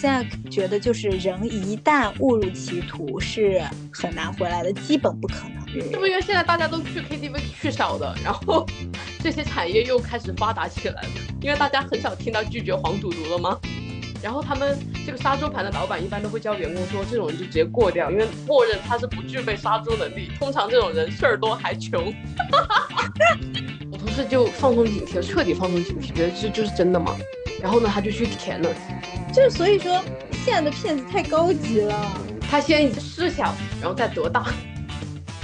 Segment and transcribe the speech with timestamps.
[0.00, 3.62] 现在觉得，就是人一旦误入歧途，是
[3.92, 5.68] 很难回来的，基本不可能。
[5.68, 8.64] 是不是因为现在大家都去 KTV 去少的，然后
[9.22, 11.08] 这些产业又开始发达起来了？
[11.42, 13.58] 因为大家很少听到拒绝黄赌毒了吗？
[14.22, 20.30] 然后他们这个杀猪盘的老板一般都会教员工说，这种人就直接过掉，因为默认他是不具备杀猪能力。
[20.38, 22.10] 通常这种人事儿多还穷。
[23.92, 27.14] 我同事就放松警惕，彻底放松警惕，觉得这就是真的嘛。
[27.60, 28.70] 然后呢，他就去填了。
[29.32, 30.02] 就是所以说，
[30.44, 32.12] 现在的骗子太高级了。
[32.50, 34.52] 他先试想，然后再得大。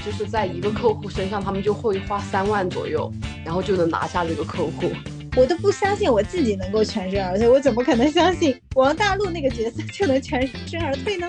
[0.04, 3.12] 就是在一个客户身上，他们就会花三万左右，
[3.44, 4.90] 然后就能拿下这个客户。
[5.36, 11.28] 我都不相信我自己能够全身而退，我怎么可能相信王大陆那个角色就能全身而退呢？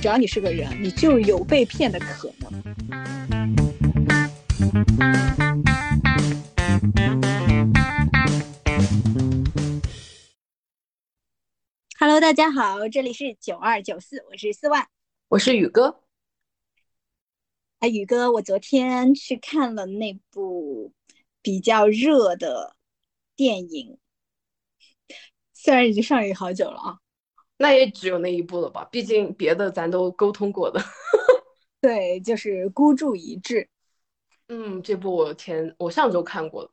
[0.00, 2.52] 只要你是个人，你就有被骗的可能。
[12.18, 14.88] Hello，大家好，这里是九二九四，我是四万，
[15.28, 16.02] 我是宇哥。
[17.78, 20.92] 哎，宇哥，我昨天去看了那部
[21.40, 22.74] 比较热的。
[23.36, 24.00] 电影
[25.54, 26.98] 虽然已经上映好久了啊，
[27.56, 28.84] 那也只有那一部了吧？
[28.90, 30.80] 毕竟别的咱都沟通过的。
[31.80, 33.70] 对，就是孤注一掷。
[34.48, 36.70] 嗯，这部我前我上周看过了。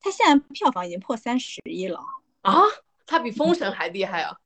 [0.00, 2.00] 它现在票房已经破三十亿了
[2.40, 2.64] 啊！
[3.06, 4.36] 它比《封神》还厉害啊！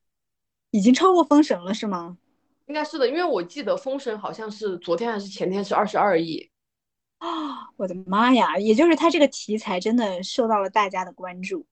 [0.73, 2.19] 已经超过《封神》了是吗？
[2.67, 6.51] 应该是的，因为我记得《封神》好像是昨天还是前天是二十二亿。
[7.19, 8.59] 啊，我的妈呀！
[8.59, 11.67] 也就是他这个题材真的受到了大家的关注。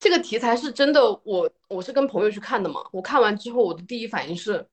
[0.00, 2.84] 这个题材是真的，我我是跟朋友去看的嘛。
[2.92, 4.68] 我看完之后，我的第一反应是，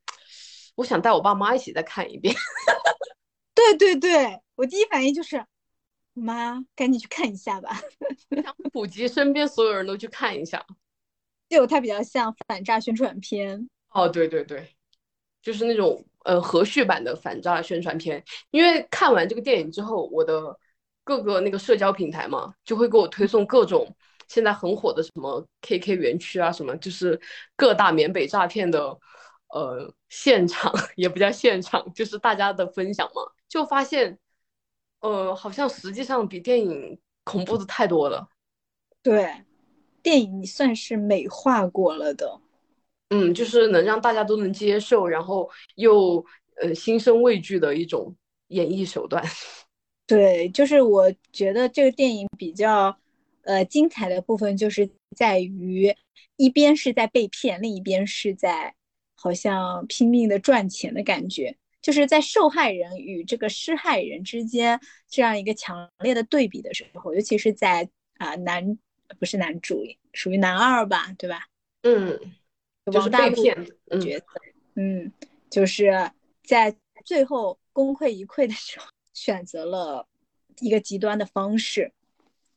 [0.75, 2.35] 我想带我爸妈一起再看一遍。
[3.55, 5.45] 对对对，我第一反应就是，
[6.13, 7.79] 妈，赶紧去看一下吧。
[8.43, 10.65] 想普及身边所有人都去看一下。
[11.51, 13.69] 就它比较像反诈宣传片。
[13.91, 14.67] 哦，对对对，
[15.41, 16.03] 就是那种。
[16.23, 20.55] 呃，和煦版的反诈宣传片，因为看完这个电影之后，我的
[21.03, 23.87] 各个那个社交平台嘛，就会给我推送各种
[24.27, 27.19] 现在很火的什么 KK 园区啊，什么就是
[27.55, 28.95] 各大缅北诈骗的
[29.49, 34.19] 呃现场， 也不叫现场，就是大家的分享嘛，就发现
[34.99, 38.29] 呃，好像实际上比电影恐怖的太多了。
[39.01, 39.43] 对，
[40.03, 42.39] 电影算是美化过了的。
[43.09, 46.25] 嗯，就是能让大家都能接受，然后又
[46.61, 48.15] 呃心生畏惧的一种
[48.47, 49.23] 演绎手段。
[50.07, 52.97] 对，就是我觉得这个电影比较
[53.43, 55.93] 呃精彩的部分，就是在于
[56.37, 58.73] 一边是在被骗，另一边是在
[59.15, 64.79] 好像拼命的赚钱的感觉，就是在受害人与这个施害人之间
[65.09, 68.77] 这样一个强烈的对比的时候，尤其是在啊男
[69.19, 69.83] 不是男主，
[70.13, 71.47] 属于男二吧，对吧？
[71.83, 72.19] 嗯。
[72.91, 73.55] 就是被骗
[74.01, 74.25] 角色，
[74.75, 75.13] 嗯，
[75.51, 75.93] 就是
[76.43, 80.07] 在最后功亏一篑的时候，选择了
[80.61, 81.93] 一个极端的方式。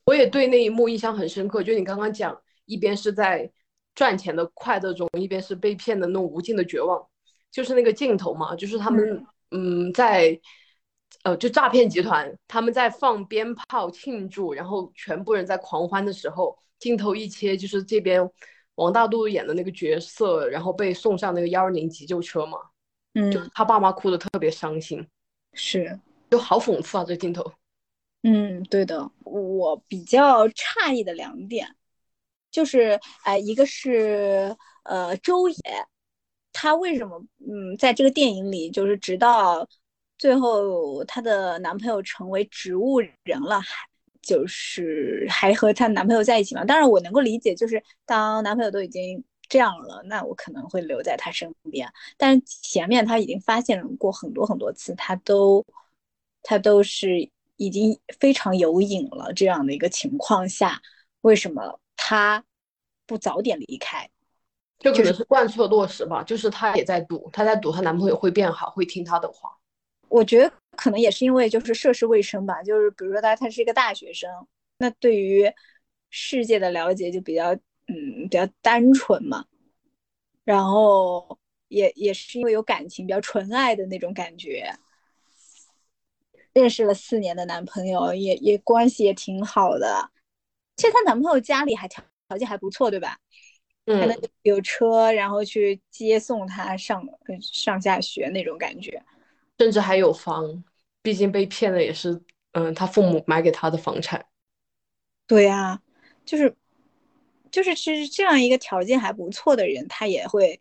[0.06, 3.52] 我也对那一幕印象很深刻，就你刚刚讲，一边是在
[3.94, 7.06] 赚钱的快乐中，一边是被骗的那种无尽的绝望，
[7.50, 10.40] 就是那个镜头嘛，就是他们，嗯，在，
[11.22, 18.28] 呃，就诈骗集团他们在放鞭炮庆祝，然后全部人在狂欢的时候，镜头一切，就是这边。
[18.76, 22.58] 王大陆演的那个角色，然后被送上那个幺二零急救车嘛，
[23.12, 25.06] 嗯，就他爸妈哭的特别伤心，
[25.52, 25.96] 是，
[26.28, 27.52] 就好讽刺啊这镜头。
[28.24, 31.76] 嗯，对的，我比较诧异的两点，
[32.50, 35.56] 就是哎，一个是呃周也，
[36.52, 39.68] 他为什么嗯在这个电影里，就是直到
[40.18, 43.76] 最后她的男朋友成为植物人了还。
[44.26, 46.64] 就是还和她男朋友在一起嘛？
[46.64, 51.86] 当然我能够理解，就是当男朋友都已经这样了，那我可能会留在他身边。
[52.16, 55.62] 但是前面她已经发现过很多很多次，她都
[56.42, 57.28] 她都是
[57.58, 60.80] 已经非常有瘾了这样的一个情况下，
[61.20, 62.42] 为什么她
[63.06, 64.08] 不早点离开？
[64.78, 69.54] 就可能是贯彻落实吧，就是她也在赌，她在赌她男朋友会变好，会听她的话。
[70.14, 74.30] 我觉得可能也是因为就是涉世未深吧，就是比如说他他是一个大学生，
[74.78, 75.52] 那对于
[76.08, 77.52] 世界的了解就比较
[77.88, 79.44] 嗯比较单纯嘛，
[80.44, 84.72] 然后也也是因为有感情比较纯爱的那种感觉，
[86.52, 90.12] 认识了四年的男朋友也也关系也挺好的，
[90.76, 93.18] 其实她男朋友家里还条条件还不错，对吧？
[93.86, 97.04] 嗯，还能有车，然后去接送她上
[97.40, 99.02] 上下学那种感觉。
[99.58, 100.64] 甚至还有房，
[101.02, 102.20] 毕竟被骗的也是，
[102.52, 104.26] 嗯，他父母买给他的房产。
[105.26, 105.80] 对呀，
[106.24, 106.54] 就是
[107.50, 110.60] 就是其实这样一个条件还不错的人，他也会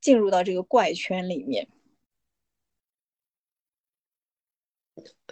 [0.00, 1.68] 进入到这个怪圈里面。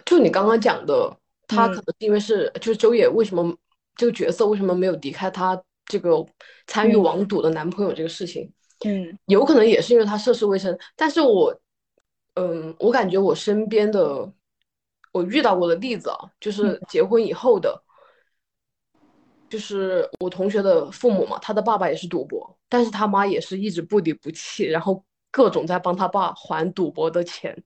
[0.05, 1.17] 就你刚刚讲的，
[1.47, 3.57] 他可能是因为是，就是周也为什么
[3.95, 6.25] 这个角色为什么没有离开他这个
[6.67, 8.51] 参与网赌的男朋友这个事情？
[8.85, 10.77] 嗯，有可能也是因为他涉世未深。
[10.95, 11.59] 但是我，
[12.37, 14.31] 嗯，我感觉我身边的
[15.11, 17.83] 我遇到过的例子啊，就是结婚以后的，
[19.49, 27.63] 就是我同学的父母嘛，他的爸爸也是赌博，但是他妈也是一直不离不弃，然后各种在帮他爸还赌博的钱。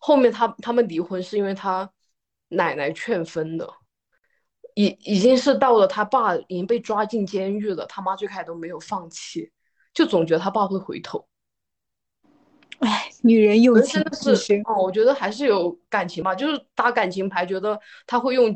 [0.00, 1.90] 后面他他们离婚是因为他
[2.50, 3.68] 奶奶劝分的，
[4.74, 9.50] 已已经是到了他爸已经被抓进监狱了，他妈最开始都没有放弃，
[9.92, 11.26] 就总觉得他爸会回头。
[12.80, 18.54] 哎， 女人有情至深哦，我觉得还是有感情吧，就是打感情牌，觉得他会用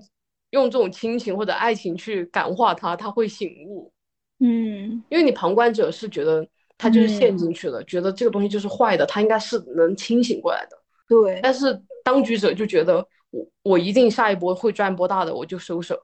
[0.50, 3.92] 用这种亲情或者爱情去感化他，他会醒悟。
[4.40, 10.76] 嗯，因为你旁观者是觉得他就是陷进去了，觉得这个东西就是坏的，他应该是能清醒过来的。
[11.08, 15.98] 对，但是当局者就觉得我我一定下一波会赚波大的，我就收手。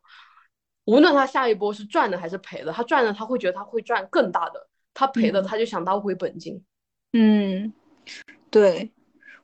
[0.84, 6.62] 无论他下一波是赚的还是赔的，他赚了他会觉得他会赚更大的，他赔的他就想捞回本金。
[7.12, 7.72] 嗯，
[8.50, 8.90] 对，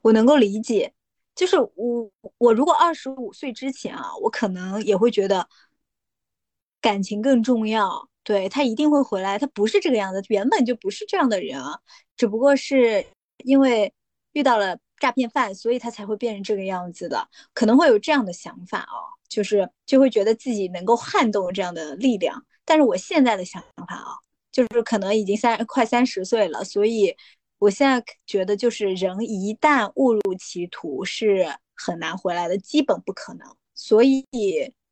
[0.01, 0.93] 我能够理解。
[1.35, 5.47] 就是我我如果二十五岁之前啊，我可能也会觉得
[6.81, 8.09] 感情更重要。
[8.23, 11.79] 对他一定会回来，他不是这个样子，原本就不是这样的人啊，
[12.17, 13.05] 只不过是
[13.43, 13.93] 因为
[14.33, 14.77] 遇到了。
[14.99, 22.43] 诈骗犯，所以他才会变成这个样子的，可能会有这样的想法哦，就是就会觉得自己能够撼动这样的力量。
[22.65, 24.17] 但是我现在的想法啊，
[24.51, 27.15] 就是可能已经三快三十岁了，所以
[27.59, 31.45] 我现在觉得就是人一旦误入歧途是
[31.75, 33.47] 很难回来的，基本不可能。
[33.73, 34.25] 所以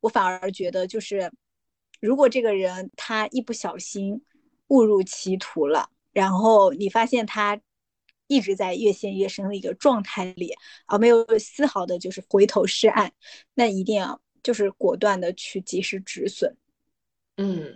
[0.00, 1.30] 我反而觉得就是，
[2.00, 4.22] 如果这个人他一不小心
[4.68, 7.60] 误入歧途了，然后你发现他。
[8.28, 10.52] 一直在越陷越深的一个状态里，
[10.86, 13.12] 而没有丝毫的就是回头是岸，
[13.54, 16.56] 那一定要就是果断的去及时止损。
[17.36, 17.72] 嗯，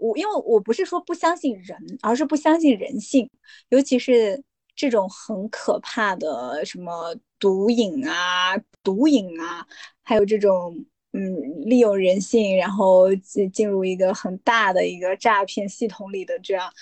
[0.00, 3.30] 我因为我不是说不相信人，而是不相信人性，
[3.68, 4.42] 尤其是
[4.74, 9.66] 这种很可怕的什么毒瘾啊、毒瘾啊，
[10.02, 10.74] 还有这种
[11.12, 16.72] 嗯利用人性然后进进入一个很大的一个诈骗系统里的这样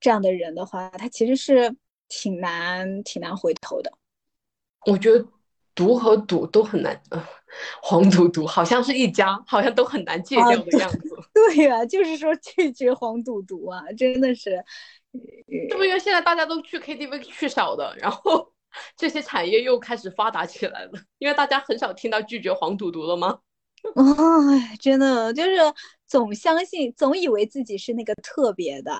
[0.00, 1.76] 这样的人的话，他其实是。
[2.10, 3.92] 挺难，挺难回头的。
[4.86, 5.22] 我觉得
[5.78, 7.24] 毒和赌都很难，呃，
[7.80, 11.00] 黄赌毒好像是一家，好像都很难戒掉的样子。
[11.32, 14.60] 对呀，就是说拒绝黄赌毒啊，真的是。
[15.70, 18.52] 是不是因为现在大家都去 KTV 去少的，然后
[18.98, 20.90] 这些产业又开始发达起来了？
[21.18, 23.38] 因为大家很少听到拒绝黄赌毒了吗？
[23.94, 25.50] 哎，真的就是
[26.08, 28.92] 总相信，总以为自己是那个特别的。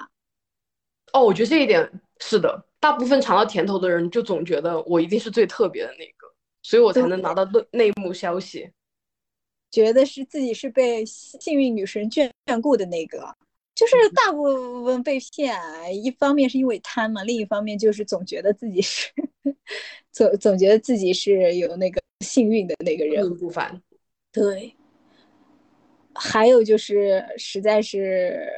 [1.13, 1.91] 哦，我觉得这一点
[2.21, 2.65] 是的。
[2.81, 6.18] 大部分尝到甜头的人就总觉得我一定是最特别的那个，
[6.63, 8.71] 所以我才能拿到内内幕消息，
[9.71, 13.37] 觉得是自己是被幸运女神眷眷顾的那个。
[13.75, 15.57] 就是大部分被骗，
[15.95, 19.11] 一方面是因为贪嘛，另一方面就是总觉得自己是
[20.11, 23.33] 总总觉得自己是有那个幸运的那个人。
[23.37, 23.81] 不凡。
[24.33, 24.75] 对。
[26.15, 28.49] 还有就是实在是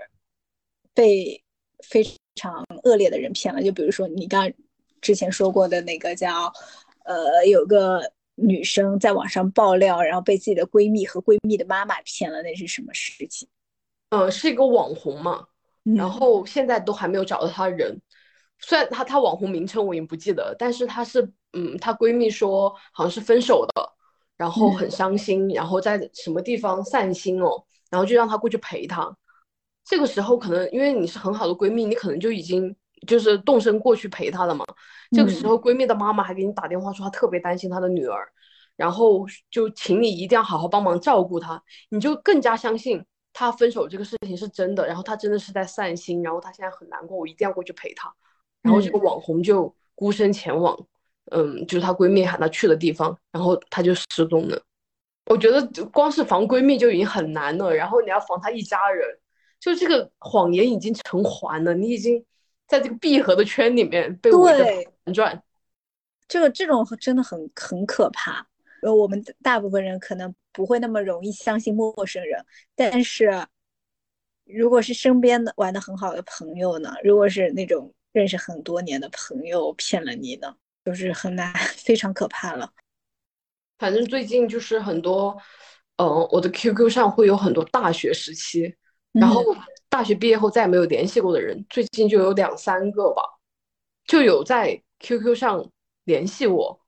[0.94, 1.42] 被
[1.84, 2.04] 非。
[2.36, 4.50] 常恶劣的人骗了，就比如说你刚
[5.02, 6.50] 之前说过的那个叫，
[7.04, 8.00] 呃，有个
[8.34, 13.48] 女生在网上爆料，然后被自己的闺蜜和闺蜜的妈妈骗了，那是什么事情？
[14.10, 15.46] 呃，是一个网红嘛，
[15.96, 18.00] 然后现在都还没有找到她人。
[18.58, 23.92] 虽然她她网红名称我已经不记得，但是她是，嗯，她闺蜜说好像是分手的，
[24.36, 29.16] 然后很伤心，然后在什么地方散心哦，然后就让她过去陪她。
[29.84, 32.74] 这个时候可能因为你是很好的闺蜜，你可能就已经
[33.06, 34.64] 就是动身过去陪她了嘛。
[35.10, 38.28] 这个时候闺蜜的妈妈还给你打电话说她特别担心她的女儿，
[38.76, 48.12] 然后就请你一定要好好帮忙照顾她，你就更加相信她分手这个事情是真的，然后她真的是在散心，然后她现在很难过，我一定要过去陪她。
[48.62, 50.78] 然后这个网红就孤身前往，
[51.30, 54.60] 嗯，就是她闺蜜喊她去的地方，然后她就失踪了。
[55.26, 59.06] 我觉得光是防闺蜜就已经很难了，然后你要防她一家人。
[59.60, 62.24] 就这个谎言已经成环了，你已经
[62.70, 64.64] 在这个闭合的圈里面被围着
[65.04, 65.42] 盘转。
[66.28, 68.46] 这个这种真的很很可怕。
[68.82, 72.46] 呃，我们大部分人可能不会那么容易相信陌生人，
[72.76, 73.44] 但是
[74.44, 76.94] 如果是身边的玩的很好的朋友呢？
[77.02, 82.72] 如果是那种认识很多年的朋友骗了你呢，就是很难， 非常可怕了。
[83.78, 85.36] 反正最近就是很多，
[85.96, 88.72] 嗯，我的 QQ 上会有很多大学时期。
[89.12, 89.42] 然后
[89.90, 93.22] 大学毕业后再也没有联系过的人，最近就有两三个吧，
[94.06, 95.66] 就有在 QQ 上
[96.04, 96.80] 联系我，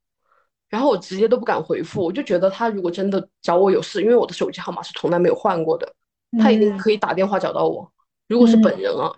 [0.68, 5.92] 然后我直接都不敢回复，我就觉得他如果真的找我有事，因为我的手机号码是从来没有换过的，
[6.38, 7.92] 他一定可以打电话找到我。
[8.28, 9.12] 如果是本人啊，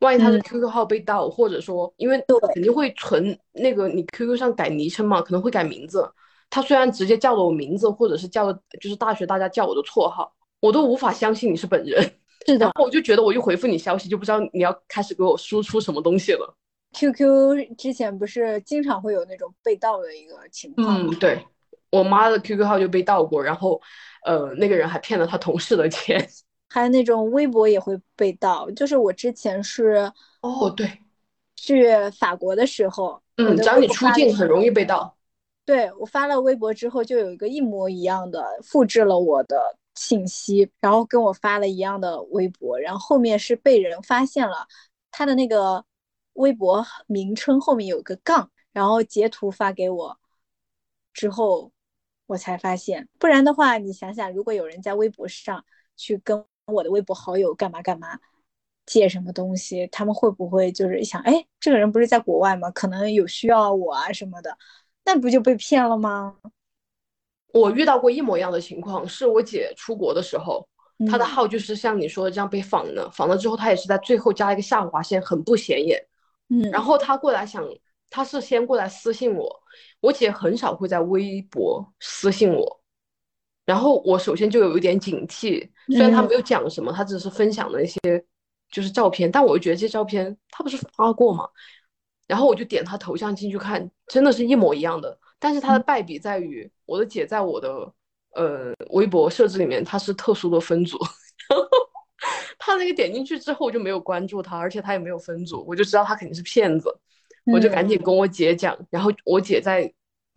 [0.00, 6.10] 万一他的 QQ 号被盗，或者说因为肯定会存那个你 QQ 上改昵称嘛，可能会改名字。
[6.50, 12.12] 他虽然直接叫了我名字，或者是叫了就是大学大家叫我的绰号，我都无法相信你是本人。
[12.46, 16.56] 是的，然后我就觉得我一回复你消息，就不知道你要开始给我输出什么东西了。
[16.92, 21.10] QQ 之前不是经常会有那种被盗的一个情况吗？
[21.12, 21.44] 嗯，对
[21.90, 23.80] 我妈的 QQ 号就被盗过，然后
[24.24, 26.26] 呃那个人还骗了他同事的钱。
[26.70, 30.10] 还有那种微博也会被盗，就是我之前是
[30.42, 30.86] 哦，对，
[31.56, 31.86] 去
[32.18, 35.16] 法国的时候，嗯，只要你出境很容易被盗。
[35.64, 39.58] 对我发了微博之后，就有一个一模一样的复制了我的
[39.98, 44.66] 信息，然后跟我发了一样的微博，然后后面是被人发现了
[45.10, 45.84] 他的那个
[46.34, 50.18] 微博名称后面有个杠，然后截图发给我
[51.12, 51.72] 之后，
[52.26, 55.64] 我才发现，不然的话，你想想，如果有人在微博上
[55.96, 58.18] 去跟我的微博好友干嘛干嘛。
[58.86, 62.70] 借什么东西，他们会不会就是想，哎，这个人不是在国外吗？
[62.70, 64.56] 可能有需要我啊什么的，
[65.04, 66.38] 那不就被骗了吗？
[67.52, 70.66] 我遇到过一模一样的情况，是我姐出国的时候，
[71.10, 75.98] 她的嗯号就是像你说的这样被仿的，仿了之后她也是在最后加一个下划线，很不显眼。
[76.50, 77.66] 嗯，然后她过来想，
[78.10, 79.62] 她是先过来私信我，
[80.00, 82.80] 我姐很少会在微博私信我，
[83.64, 87.98] 然后我首先就有一点警惕，虽然她嗯没有讲什么，她只是分享了一些
[88.70, 91.48] 就是照片，但我就觉得这些照片她不是发过吗？
[92.26, 95.18] 然后我就点她头像进去看，真的是一模一样的。
[95.38, 97.92] 但是它的败笔在于，我的姐在我的
[98.34, 100.98] 呃微博设置里面，她是特殊的分组，
[101.48, 101.68] 然 后
[102.58, 106.92] 她那个点进去之后，我就没有关注她，而且她也没有分组，我就知道她肯定是骗子，
[107.46, 109.92] 我就赶紧跟我姐讲，然后我姐在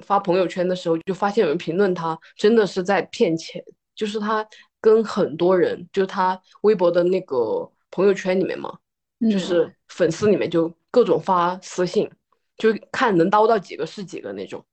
[0.05, 3.63] 发朋友圈的时候，就发现有人评论她真的是在骗钱，
[3.95, 4.47] 就是她
[4.79, 8.77] 跟很多人，就是她微博的那个朋友圈里面嘛，
[9.21, 9.39] 就嗯。
[9.39, 12.09] 是粉丝里面就各种发私信，
[12.55, 14.63] 就看能叨到几个是几个那种。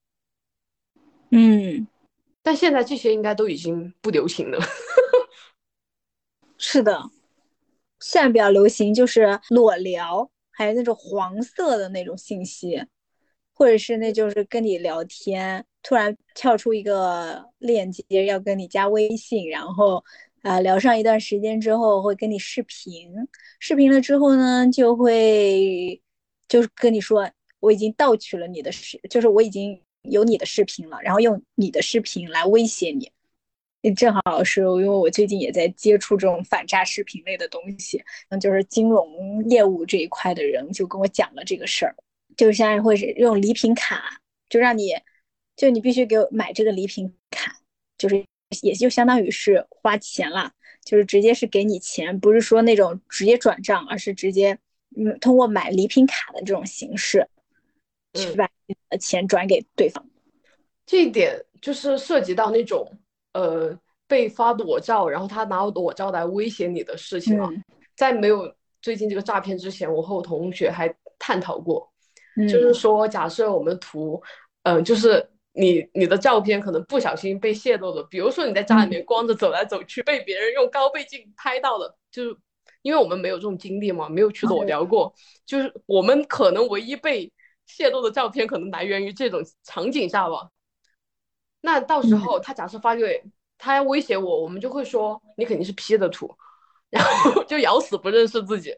[1.31, 1.87] 嗯，
[2.43, 4.59] 但现在这些应该都已经不流行了。
[6.57, 7.01] 是的，
[8.01, 12.83] 现在比较流行就是裸聊，还有那种黄色的那种信息，
[13.55, 20.03] 或者是那就是跟你聊天，突然跳出一个链接要跟你加微信，然后
[20.43, 23.13] 啊、聊上一段时间之后会跟你视频，
[23.61, 26.01] 视频了之后呢就会
[26.49, 27.29] 就是跟你说
[27.61, 33.11] 我已经盗取了你的视，就是我已经有你的视频了，然后用你的视频来威胁你。
[33.97, 41.95] 正好是因为我最近也在接触这种反诈视频类的东西，嗯，就是金融业务这一块的人就跟我讲了这个事儿，
[42.37, 44.95] 就是现在会是用礼品卡，就让你，
[45.57, 47.57] 就你必须给我买这个礼品卡，
[47.97, 48.23] 就是
[48.63, 50.53] 也就相当于是花钱了，
[50.85, 54.59] 就是直接是给你钱，不是说那种直接转账，而是直接
[54.97, 57.27] 嗯通过买礼品卡的这种形式，
[58.23, 60.05] 去嗯把你的钱转给对方。
[60.87, 62.91] 这一点就是涉及到那种
[63.33, 67.49] 呃被发裸照，然后他拿裸照来威胁你的事情啊。
[67.51, 67.65] 嗯
[67.99, 71.93] 在没有最近这个诈骗之前，我和我同学还探讨过，
[72.37, 74.23] 嗯，就是说，假设我们图，
[74.63, 82.37] 嗯、就是你你的照片可能不小心被泄露了，比如说你在家里面光着走来走去，被别人用高倍镜拍到了，就是
[82.83, 85.13] 因为我们没有这种经历嘛，没有去裸聊过，
[85.45, 87.33] 就是我们可能唯一被
[87.69, 90.51] 泄露的照片，可能来源于这种场景下吧。
[91.61, 93.23] 那到时候他假设发给
[93.57, 96.35] 他要威胁我，我们就会说你肯定是 P 的图，
[96.91, 98.77] 然后 就咬死不认识自己。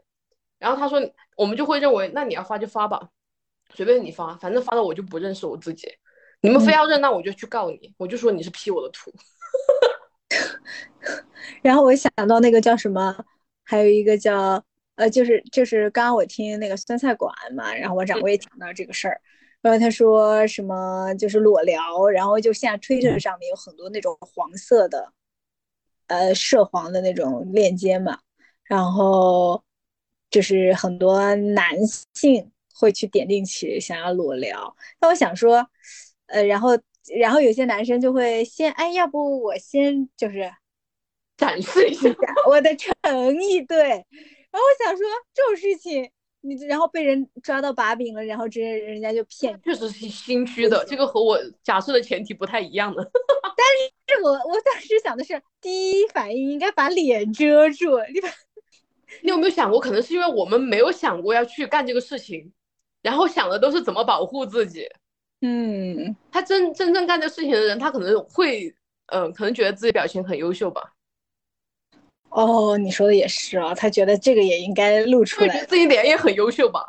[0.59, 1.01] 然后他说，
[1.37, 3.09] 我们就会认为，那你要发就发吧，
[3.75, 5.89] 随便你发，反正发了我就不认识我自己。
[6.43, 9.13] 你们非要认，那我就去告你，我就说你是 P 我的图。
[11.63, 13.15] 然后我想到那个叫什么，
[13.65, 14.63] 还有一个叫
[15.01, 19.19] 呃，就是就是刚刚我听那个酸菜馆嘛，然后我掌柜也讲到这个事儿，
[19.63, 25.11] 然后他说什么就是裸聊，然后就现在推特上面有很多那种黄色的，
[26.09, 28.19] 呃涉黄的那种链接嘛，
[28.65, 29.65] 然后
[30.31, 31.71] 就是很多男
[32.13, 35.67] 性会去点进去想要裸聊，那我想说，
[36.27, 36.79] 呃，然后
[37.19, 40.53] 然后有些男生就会先，哎，要不我先就是。
[41.39, 42.11] 展示一下
[42.47, 42.93] 我的诚
[43.43, 44.05] 意，对。
[44.51, 49.59] 然后我想说这种事情，你然后被人抓到把柄了，然后直接人家就骗你。
[49.63, 53.03] 确实是心虚的，这个和我假设的前提不太一样的。
[53.57, 58.29] 但是我我当时想的是，第一反应应该把脸遮住，你把
[59.23, 62.53] 你有没有想过，可能是因为我们没有想过要去干这个事情，
[63.03, 64.89] 然后想的都是怎么保护自己。
[65.43, 68.75] 嗯，他真真正干这事情的人，他可能会，
[69.07, 70.93] 嗯，可能觉得自己表现很优秀吧。
[72.31, 76.85] 哦，你说的也是啊，他觉得这个也应该露出来，自己脸也很优秀吧。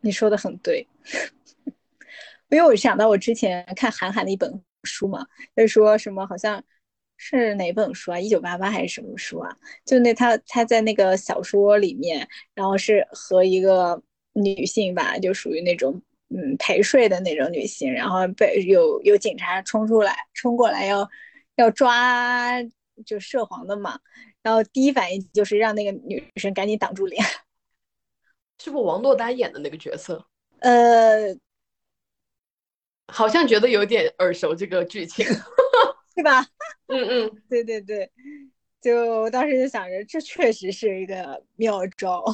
[0.00, 0.86] 你说的很对，
[2.50, 5.24] 因为我想到我之前看韩寒的一本书嘛，
[5.56, 6.62] 就是说什么好像
[7.16, 9.50] 是哪本书啊，一九八八还是什么书啊？
[9.84, 14.02] 就那他他在那个小说里面，然后是和一个
[14.32, 16.00] 女性吧，就属于那种。
[16.30, 21.08] 嗯，陪睡的那种女性，然后被有有警察冲出来，冲过来要
[21.56, 22.50] 要抓，
[23.04, 23.98] 就涉黄的嘛。
[24.42, 27.24] 然后第一反应就是让那个女生赶紧挡住脸。
[28.62, 30.26] 是不王珞丹演的那个角色？
[30.60, 31.36] 呃，
[33.08, 35.26] 好像觉得有点耳熟这个剧情，
[36.14, 36.40] 对吧？
[36.88, 38.10] 嗯嗯，对对对，
[38.80, 42.24] 就当时就想着，这确实是一个妙招。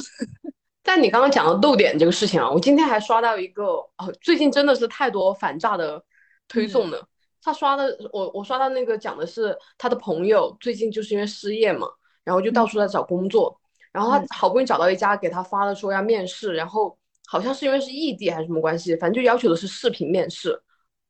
[0.83, 3.65] 但你刚刚讲的漏点这个事情啊，我今天还刷到一个
[3.97, 6.05] 哦，最近真的是太多反诈的
[6.49, 7.07] 推送了。
[7.43, 11.87] 他刷的我我刷到那个讲的是他的朋友最近就是因为失业嘛，
[12.25, 13.59] 然后就到处在找工作，
[13.93, 20.61] 然后他好不容易找到一家给他发了说要面试，然后好像是因为是异地还是什么关系，反正就要求的是视频面试，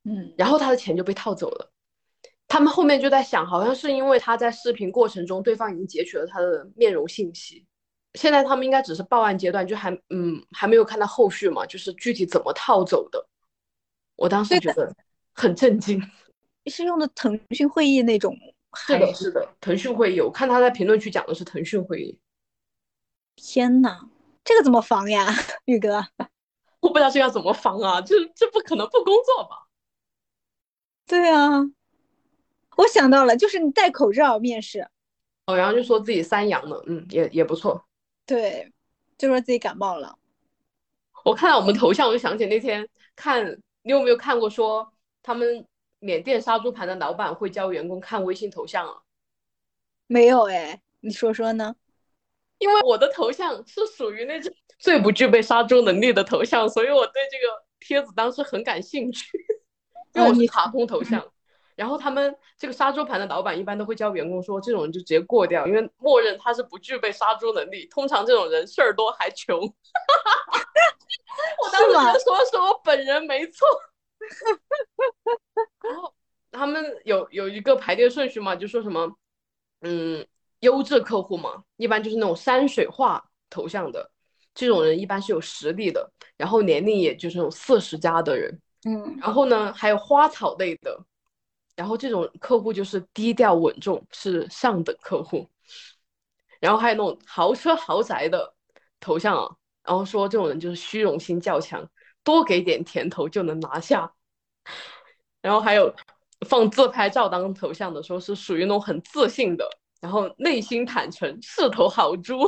[0.04, 1.70] 嗯，然后他的钱就被套走了。
[2.46, 7.64] 他们后面就在想，好像是因为他在视频过程中对方已经截取了他的面容信息。
[8.14, 13.24] 现在他们应该只是报案阶段，就还嗯还没有看到后续嘛，就是具体怎么套走的。
[14.16, 14.92] 我当时觉得
[15.34, 16.00] 很震惊，
[16.66, 18.36] 是用的腾讯会议那种？
[18.76, 20.20] 是的，是的，腾讯会议。
[20.20, 22.18] 我看他在评论区讲的是腾讯会议。
[23.36, 24.08] 天呐，
[24.44, 25.26] 这个怎么防呀，
[25.64, 26.06] 宇哥？
[26.80, 29.66] 我不知道这要怎么防啊，这这不可能不工作吧？
[31.06, 31.60] 对啊，
[32.76, 34.88] 我想到了，就是你戴口罩面试。
[35.46, 37.84] 哦，然后就说自己三阳了，嗯，也也不错。
[38.24, 38.72] 对，
[39.18, 40.16] 就说自己感冒了。
[41.24, 45.66] 我看到我们头像，我就想起那天看，你有没有看过说他们
[45.98, 49.02] 缅甸杀猪盘的老板会教员工看微信头像啊？
[50.06, 51.76] 没有哎，你说说呢？
[52.58, 59.38] 因为我的头像是属于那种最不具备杀猪能力的头像，所以我对这个帖子当时很感兴趣，
[60.14, 61.26] 因为我是卡通头像。
[61.76, 67.86] 然后他们这个杀猪盘的老板一般都会教员工说，这种人就直接过掉，因为默认他是不具备杀猪能力。
[67.86, 69.56] 通常这种人事儿多还穷。
[71.62, 73.66] 我当时觉得说是我本人没错。
[75.82, 76.14] 然后
[76.50, 79.16] 他们有有一个排列顺序嘛，就说什么，
[79.80, 80.26] 嗯，
[80.60, 84.10] 优质客户嘛，一般就是那种山水画头像的
[84.54, 88.60] 这种人，一般是有实力的，然后年龄也就是那种四十加的人。
[88.84, 90.98] 嗯，然后呢，还有花草类的。
[91.76, 95.48] 然后这种客户就是低调稳重，是上等客户。
[96.58, 98.52] 然后还有那种豪车豪宅的
[98.98, 101.88] 头像啊，然后说这种人就是虚荣心较强，
[102.22, 104.12] 多给点甜头就能拿下。
[105.40, 105.94] 然后还有
[106.46, 109.68] 放自拍照当头像的，时候是属于那种很自信的，
[110.00, 112.38] 然后内心坦诚，是头好猪。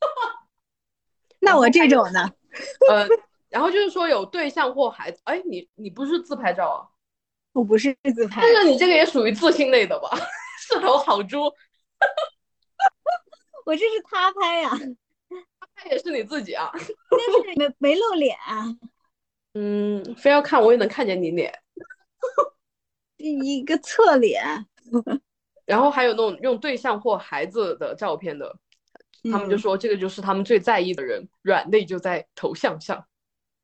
[1.40, 2.28] 那我这种呢？
[2.88, 3.06] 呃，
[3.48, 6.80] 然后就是说有对象或孩子，哎，你你不是自拍照啊？
[7.52, 10.10] 我不是自拍，但是你这个也属于自信类的吧？
[10.60, 11.44] 是头好猪，
[13.64, 18.64] 我这是他拍呀，他拍也是你自己啊，但是没没露脸啊。
[19.54, 21.62] 嗯，非要看我也能看见你脸，
[23.16, 24.66] 一个侧脸。
[25.64, 28.56] 然后还有那种用对象或孩子的照片的，
[29.32, 33.04] 他们就说这个就是他们最在意的人，软肋就在头像上。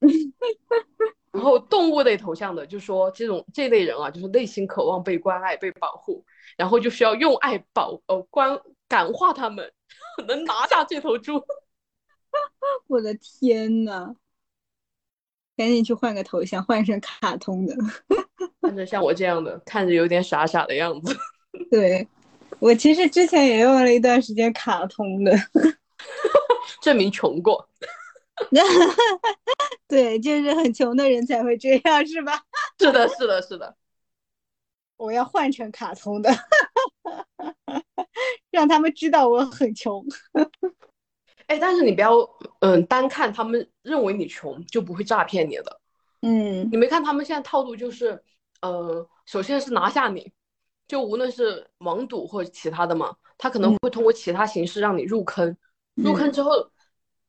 [1.31, 6.25] 然后动物类头像的，就说这种这类人啊，就是内心渴望被关爱、被保护，
[6.57, 9.73] 然后就需要用爱保呃关感化他们，
[10.27, 11.43] 能拿下这头猪。
[12.89, 14.15] 我的天呐，
[15.57, 17.75] 赶紧去换个头像，换成卡通的，
[18.63, 21.15] 换成像我这样的，看着有点傻傻的样子。
[21.69, 22.07] 对，
[22.61, 25.33] 我其实之前也用了一段时间卡通的，
[26.81, 27.69] 证明穷过。
[29.87, 32.41] 对，就是很穷的人才会这样，是吧？
[32.79, 33.77] 是的，是的，是的。
[34.97, 36.31] 我要换成卡通的，
[38.51, 40.05] 让他们知道我很穷。
[41.47, 42.17] 哎，但是你不要，
[42.61, 45.81] 嗯，单看他们认为你穷就不会诈骗你的。
[46.23, 48.23] 嗯，你没看他们现在套路就是，
[48.63, 50.33] 呃，首先是拿下你，
[50.89, 55.57] 就无论是网赌或者其他的嘛，他可能会通过其他形式让你入坑，
[55.95, 56.71] 入坑之后。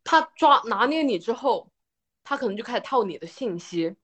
[0.05, 1.71] 他抓拿捏你之后，
[2.25, 3.95] 他可能就开始套你的信息，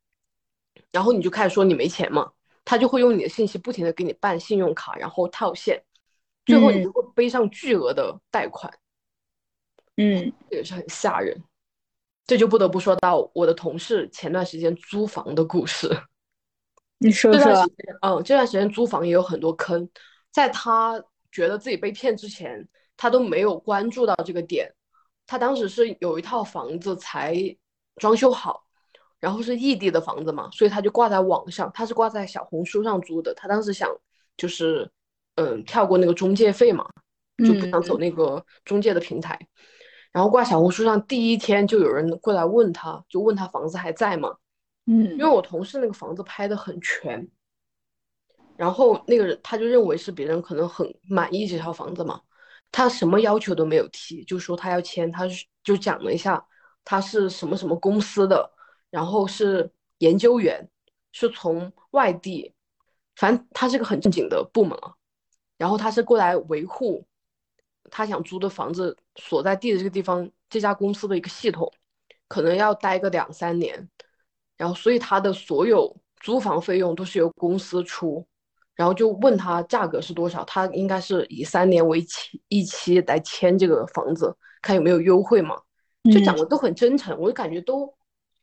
[0.94, 2.32] 然后你就开始说你没钱嘛，
[2.64, 5.84] 他就会用你的信息不停的给你办信用卡，然后套现，
[6.46, 8.74] 最后你就会背上巨额的贷款。
[9.98, 11.44] 嗯，也是很吓人。
[12.26, 15.90] 这就不得不说到我的同事前段时间租房的故事。
[17.00, 19.90] 你说这段说时，间，嗯，这段时间租房也有很多坑，
[20.32, 24.72] 在他觉得自己被骗之前，他都没有关注到这个点。
[25.26, 27.36] 他当时是有一套房子才
[27.96, 28.64] 装修好，
[29.20, 33.34] 然后是异地的房子嘛，所以他就挂在网上，他是挂在小红书上租的。
[33.36, 33.90] 他当时想
[34.36, 34.92] 就是，
[35.36, 36.86] 嗯，跳过那个中介费嘛，
[37.46, 39.40] 就不想走那个中介的平台。
[40.12, 44.36] 然后挂小红书上第一天就有人过来问他，就问他房子还在吗？
[44.90, 45.12] 嗯。
[45.12, 47.26] 因为我同事那个房子拍的很全，
[48.58, 52.20] 然后那个人他就认为是别人可能很满意这套房子嘛，
[52.72, 55.26] 他什么要求都没有提，就说他要签，他
[55.64, 56.46] 就讲了一下
[56.84, 58.52] 他是什么什么公司的，
[58.90, 60.68] 然后是研究员，
[61.12, 62.54] 是从外地，
[63.16, 64.96] 反正他是个很正经的部门啊，
[65.58, 67.06] 然后他是过来维护
[67.92, 71.72] 他想租的房子所在地的这个地方这家公司的一个系统，
[72.28, 73.90] 可能要待个两三年。
[74.60, 78.24] 然后所以他的所有租房费用都是由公司出，
[78.76, 85.56] 然后就问他价格是多少，他应该是以三年为期一期来签这个房子，看有没有优惠嘛，
[86.14, 87.92] 就讲的都很真诚，我就感觉都，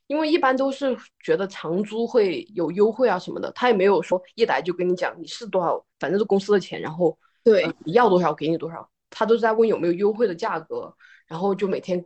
[0.07, 7.65] 因为一般都是觉得长租会有优惠啊什么的，他也没有说一来就跟你讲你是多少，反正是公司的钱，然后对。
[7.65, 10.93] 呃你要多少给你多少，他都是在问有没有优惠的价格，
[11.27, 12.05] 然后就每天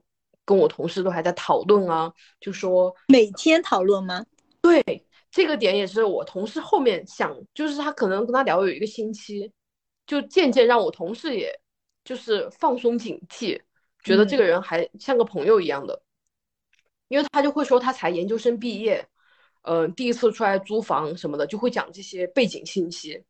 [0.51, 2.93] 跟我同事都还在讨论啊，就说。
[3.07, 4.27] 每天讨论吗？
[4.61, 4.83] 对，
[5.31, 9.53] 这个点也是我同事后面想，就是他可能跟他聊有一个星期，
[10.09, 11.53] 就渐渐让我同事也
[12.05, 13.61] 就是放松警惕，
[14.03, 16.03] 觉得这个人还像个朋友一样的，
[17.07, 19.07] 因为他就会说他才研究生毕业，
[19.63, 23.23] 嗯、第一次出来租房什么的，就会讲这些背景信息，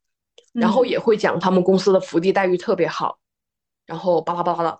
[0.54, 3.20] 然后嗯也会讲他们公司的福利待遇特别好，
[3.84, 4.78] 然后巴拉巴拉的，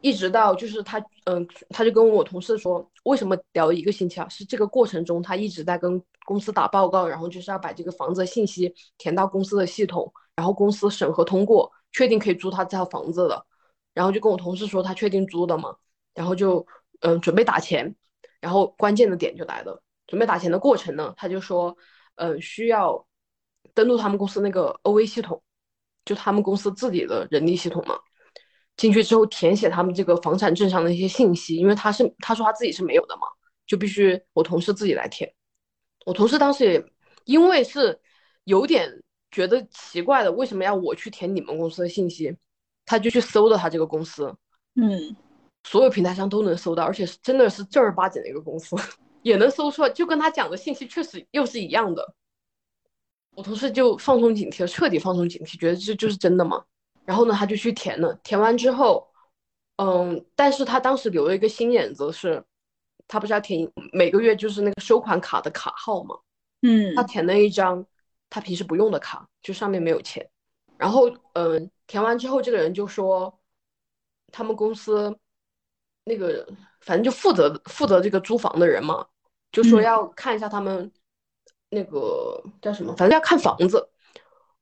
[0.00, 4.28] 一直到就是他，嗯，他就跟我同事说，为什么聊一个星期啊？
[4.28, 13.44] 是这个过程中他一直在跟公司打报告，然后就是要把这个房子的信息填到公司的系统，然后公司审核通过，确定可以租他这套房子了，
[13.94, 15.74] 然后就跟我同事说他确定租的嘛，
[16.14, 16.64] 然后就
[17.00, 17.94] 嗯准备打钱，
[18.40, 21.76] 然后关键的点就来了，准备打钱的过程呢，他就说，
[22.16, 23.06] 嗯需要
[23.74, 25.42] 登录他们公司那个 OA 系统，
[26.04, 27.98] 就他们公司自己的人力系统嘛。
[28.76, 33.22] 进去之后填写他们这个房产证上的一些信息，因为他是他说他自己是没有的嘛，
[33.66, 35.32] 就必须我同事自己来填。
[36.04, 36.84] 我同事当时也
[37.24, 37.98] 因为是
[38.44, 38.90] 有点
[39.30, 42.36] 觉得奇怪的，为什么要我去填你们公司的信息？
[42.84, 44.32] 他就去搜了他这个公司，
[44.76, 45.16] 嗯
[45.64, 48.76] 所有平台上都能搜到，而且是真的是正儿八经的一个公司，
[49.22, 52.14] 也能搜出来，就跟他讲的信息确实又是一样的。
[53.34, 56.64] 我同事就放松警惕了，彻底放松警惕，觉得这就是真的嘛。
[57.06, 59.08] 然后呢，他就去填了，填完之后，
[59.76, 62.44] 嗯，但是他当时留了一个心眼子是，
[63.06, 66.18] 他不是要填每个月就是那个收款卡的卡号嘛，
[66.62, 67.86] 嗯他填了一张
[68.28, 70.28] 他平时不用的卡，就上面没有钱。
[70.76, 73.38] 然后，嗯，填完之后，这个人就说，
[74.32, 75.16] 他们公司
[76.04, 76.46] 那个
[76.80, 79.06] 反正就负责负责这个租房的人嘛，
[79.52, 80.92] 就说嗯要看一下他们
[81.70, 83.88] 那个叫什么，反正要看房子。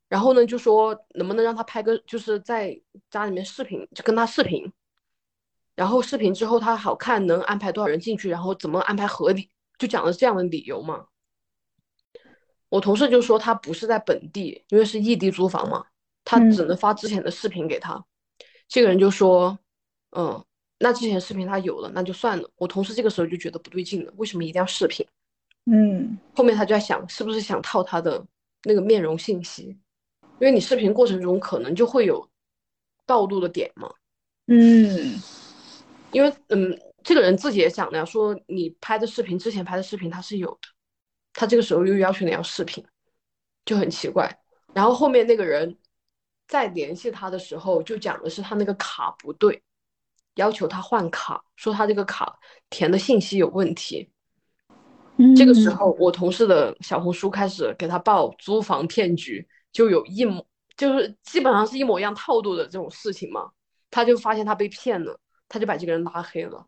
[0.08, 4.70] 然后呢，就说能不能让他拍个，就是在家里面视频，就跟他视频。
[5.74, 11.06] 然后视频之后他好看，能安排多少人进去，然后怎么安排合理，就讲了这样的理由嘛。
[12.68, 15.84] 我同事就说他不是在本地，因为是异地租房嘛，
[16.24, 18.04] 他嗯只能发之前的视频给他。
[18.68, 19.58] 这个人就说，
[20.10, 20.44] 嗯，
[20.78, 22.48] 那之前视频他有了，那就算了。
[22.56, 25.06] 我同事这个时候就觉得不对劲了，为什么一定要视频？
[25.66, 28.24] 嗯后面他就在想，是不是想套他的
[28.64, 29.76] 那个面容信息？
[30.44, 32.28] 因为你视频过程中可能就会有
[33.06, 33.90] 暴露的点嘛。
[34.46, 35.18] 嗯
[36.12, 40.68] 因为嗯，这个人自己也讲了呀，说你拍的视频之前拍的视频他是有的，
[41.32, 42.84] 他这个时候又要求你要视频，
[43.64, 44.38] 就很奇怪。
[44.74, 45.78] 然后后面那个人
[46.46, 49.62] 再联系他的时候，就讲的是他那个卡不对，
[50.34, 54.10] 要求他换卡，说他这个卡填的信息有问题。
[55.16, 63.50] 嗯，这个时候，我同事的小红书开始给他报租房骗局，就有一模，就是基本上是一模一样套路的这种事情嘛。
[63.90, 66.66] 他就发现他被骗了，他就把这个人拉黑了。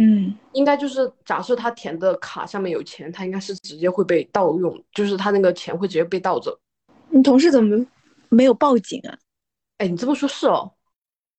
[0.00, 6.56] 嗯应该就是假设他填的卡上面有钱，他应该是直接会被盗用，就是他那个钱会直接被盗走。
[7.08, 7.84] 你同事怎么
[8.28, 9.18] 没有报警啊？
[9.78, 10.72] 哎，你这么说，是哦，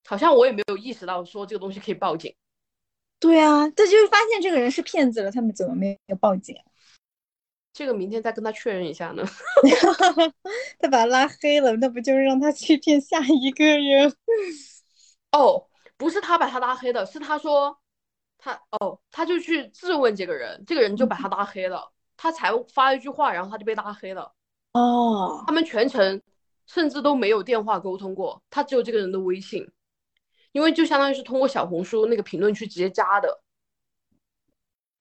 [0.05, 2.33] 好像我也没有意识到说这个东西可以报警。
[3.19, 6.63] 对啊，这就是发现这个人是骗子了，他们怎么没有报警啊？
[7.79, 9.23] 这个明天再跟他确认一下呢。
[10.79, 14.13] 他把他拉黑了，那不就是让他去骗下一个人？
[15.31, 15.65] 哦，
[15.95, 17.79] 不是他把他拉黑的，是他说
[18.37, 24.33] 他哦，他就去质问这个人，这个人就把他拉黑了，他才发一句话，然后他就被拉黑了。
[24.73, 26.21] 哦，他们全程
[26.67, 29.65] 甚至都没有电话沟通过，他只有这个人的微信，
[30.51, 33.41] 因为就相当于是通过小红书那个评论区直接加的，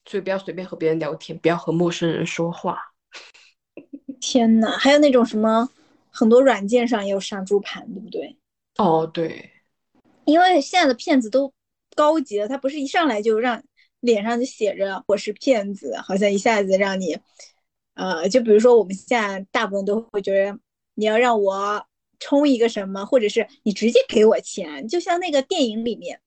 [0.09, 2.79] 所以不要随便和别人聊天，不要和陌生人说话。
[4.21, 5.69] 天呐，还有那种什么，
[6.11, 8.37] 很多软件上也有杀猪盘，对不对？
[8.79, 9.51] 哦，对，
[10.25, 11.53] 因为现在的骗子都
[11.95, 13.63] 高级了，他不是一上来就让
[14.01, 17.17] 脸上就写着我是骗子，好像一下子让你，
[17.95, 20.59] 呃，就比如说我们现在大部分都会觉得
[20.95, 21.85] 你要让我
[22.19, 26.21] 充一个什么，或者是你直接给我钱，就像那个电影里面，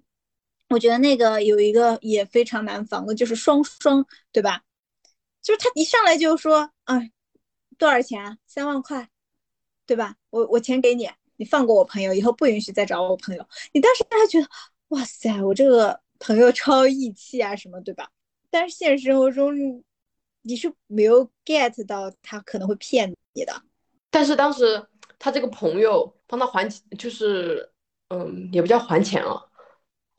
[0.72, 4.64] 我觉得那个有一个也非常难防的，就是双双，对吧？
[5.42, 7.12] 就是他一上来就说，哎。
[7.78, 8.38] 多少钱？
[8.46, 9.10] 三万块，
[9.88, 10.16] 对吧？
[10.30, 13.44] 我我钱给你，你放过我朋友，以后不允许再找我朋友。
[13.72, 14.48] 你当时还觉得，
[14.90, 18.08] 哇塞，我这个朋友超义气啊，什么，对吧？
[18.52, 19.84] 但是现实生活中，
[20.44, 23.64] 你是没有 get 到他可能会骗你的。
[24.12, 24.86] 但是当时
[25.18, 27.68] 他这个朋友帮他还，就是
[28.10, 29.42] 嗯，也不叫还钱啊，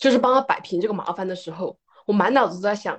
[0.02, 2.98] 就是帮他摆平这个麻烦的时候，我满脑子都在想。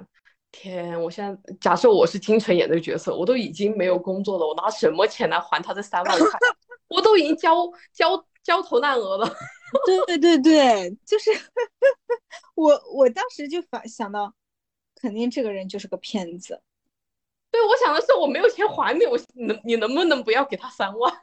[0.53, 6.39] 天，我现在假设我是金晨演这个角色，我都已经没有工作了，我拿什么钱来还他这三万块？
[6.87, 9.27] 我都已经焦焦焦头烂额了。
[9.85, 11.31] 对对对对，就是
[12.55, 14.33] 我我当时就反想到，
[14.95, 16.61] 肯定这个人就是个骗子。
[17.51, 21.13] 对，我想的是我没有钱还你，我能你能不能不要给他三万？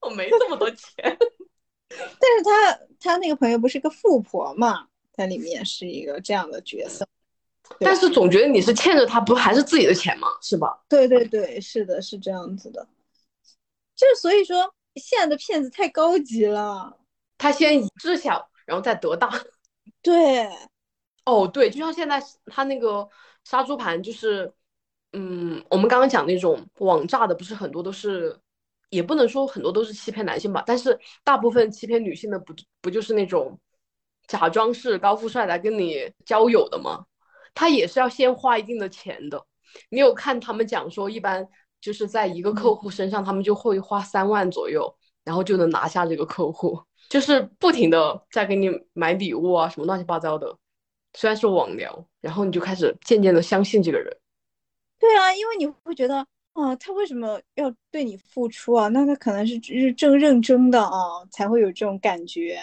[0.00, 1.16] 我没这么多钱。
[1.88, 7.06] 但是他他那个朋友不是个富婆嘛，在里面是一个这样的角色。
[7.80, 10.28] 但是总觉得你是欠着他，不还是自己的钱吗？
[10.40, 10.84] 是吧？
[10.88, 12.86] 对对对，是的，是这样子的。
[13.96, 16.96] 就所以说，现在的骗子太高级了。
[17.38, 19.32] 他先知晓，然后再得大。
[20.00, 20.48] 对，
[21.24, 23.08] 哦对，就像现在他那个
[23.44, 24.52] 杀猪盘，就是，
[25.12, 28.38] 嗯，我们刚刚讲那种网诈的，不是很多都是，
[28.88, 33.58] 也不能说很多都是欺骗男性吧，但是大部分欺骗女性的，不不就是那种
[34.26, 37.04] 假装是高富帅来跟你交友的吗？
[37.54, 39.44] 他也是要先花一定的钱的，
[39.88, 41.48] 你有看他们讲说，一般
[41.80, 44.94] 就是在一个客户身上，他们就会花三万左右，
[45.24, 50.56] 然后就能拿下这个客户，就是不停的在给你买礼物啊，什么乱七八糟的。
[51.14, 54.14] 虽然是网聊，然后你就开始渐渐的相信这个人。
[54.98, 58.88] 对啊，因为你会觉得啊，他为什么要对你付出啊？
[58.88, 62.60] 那他可能是是正认真的啊，才会有这种感觉。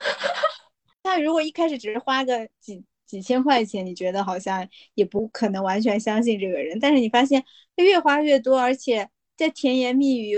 [1.04, 2.84] 那如果一开始只是花个几。
[3.08, 7.42] 几千块钱，你觉得好像也不可能完全相信这个人，但是你发现
[7.74, 10.36] 他越花越多，而且在甜言蜜语，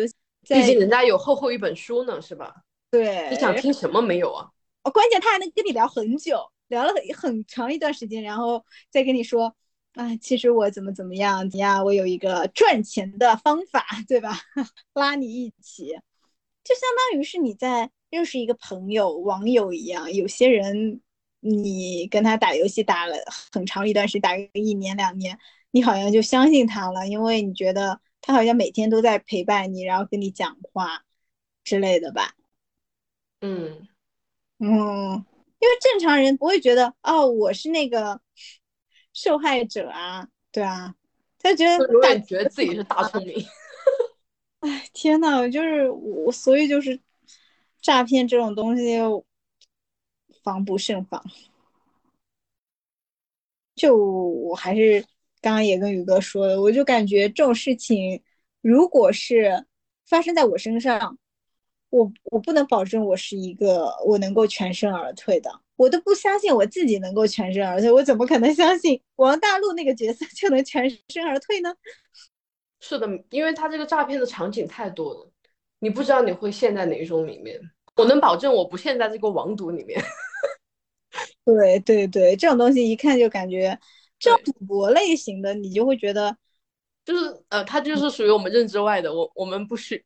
[0.48, 2.54] 毕竟人家有厚厚一本书呢，是吧？
[2.92, 4.48] 对，你想听什么没有啊？
[4.84, 9.52] 哦，关键他还能跟你聊很久，聊了很很长一段时间，然后再跟你说，
[10.00, 14.40] 啊，其实我怎么怎么样呀，我有一个赚钱的方法，对吧？
[14.94, 15.88] 拉你一起，
[16.64, 16.82] 就相
[17.12, 21.00] 当于是你在认识一个朋友、网友一样，有些人。
[21.42, 23.14] 你跟他打游戏打了
[23.50, 25.38] 很长一段时间，打个一年两年，
[25.70, 31.02] 你好像就相信他了，因为你觉得他好像每天都在陪伴你，然后跟你讲话
[31.64, 32.34] 之类的吧？
[33.40, 33.88] 嗯
[34.58, 35.24] 嗯，
[35.60, 38.20] 因为正常人不会觉得哦，我是那个
[39.12, 40.94] 受害者啊，对啊，
[41.38, 43.44] 他觉得永远觉得自己是大聪明。
[44.60, 47.00] 哎，天呐，就是我，所以就是
[47.80, 48.98] 诈骗这种东西。
[50.42, 51.22] 防不胜防，
[53.74, 55.04] 就我还是
[55.42, 58.22] 刚刚也跟宇哥说的，我就感觉这种事情，
[58.62, 59.66] 如果是
[60.06, 61.18] 发生在我身上，
[61.90, 71.74] 我我不能保证我是一个我能够全身而退的，我都不相信我自己能够全身而退，我怎么可能相信王大陆那个角色就能全身而退呢？
[72.80, 75.32] 是的，因为他这个诈骗的场景太多了，
[75.78, 77.58] 你不知道你会陷在哪一种里面。
[77.96, 79.98] 我能保证我不陷在这个网赌里面。
[81.46, 83.78] 对对对，这种东西一看就感觉，
[84.18, 86.36] 这种赌博类型的，你就会觉得，
[87.06, 90.04] 就是呃，它就是属于我们认知外的，我我们不需。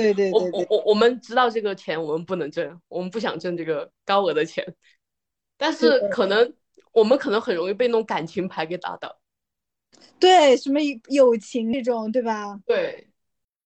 [0.00, 4.64] 对对对对，我我我们知道这个钱我们不能挣，我们不想挣这个高额的钱，
[5.56, 6.54] 但是可能
[6.92, 9.18] 我们可能很容易被那种感情牌给打倒。
[10.18, 12.58] 对，什么友情这种，对吧？
[12.66, 13.08] 对，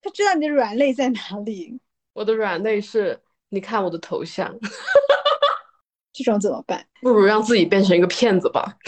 [0.02, 1.78] 他知道你的软肋在哪里。
[2.12, 4.56] 我的软肋是，你看我的头像。
[6.12, 6.86] 这种怎么办？
[7.00, 8.76] 不如让自己变成一个骗子吧。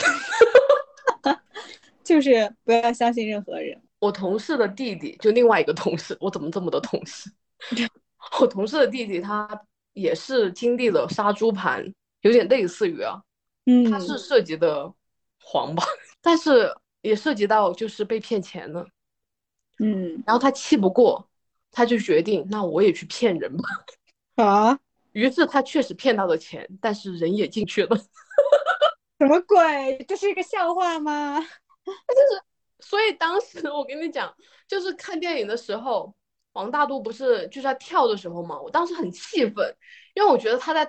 [2.04, 3.82] 就是不要相信任何人。
[4.06, 7.28] 我同事的弟弟，就另外一个同事，我怎么这么多同事？
[8.40, 9.48] 我同事的弟弟，他
[9.94, 13.20] 也是经历了杀猪盘，有点类似于啊，
[13.64, 14.92] 嗯，他是涉及的
[15.42, 15.82] 黄吧，
[16.22, 18.86] 但是也涉及到就是被骗钱了，
[19.80, 21.28] 嗯然后他气不过，
[21.72, 24.78] 他就决定那我也去骗人吧，啊，
[25.10, 27.98] 于是他确实骗到了钱，但是人也进去了。
[29.18, 30.04] 什么鬼？
[30.06, 31.40] 这是一个笑话吗？
[32.88, 34.32] 所以当时我跟你讲，
[34.68, 36.14] 就是看电影的时候，
[36.52, 39.76] 王大陆不是就是他跳的时候嘛，我当时很气愤，
[40.14, 40.88] 因为我觉得他在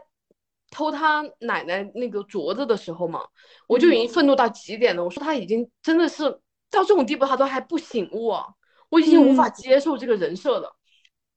[0.69, 3.25] 偷他奶奶那个镯子的时候嘛，
[3.67, 5.03] 我就已经愤怒到极点了。
[5.03, 6.23] 我说他已经真的是
[6.69, 8.45] 到这种地步，他都还不醒悟啊！
[8.89, 10.77] 我已经无法接受这个人设了。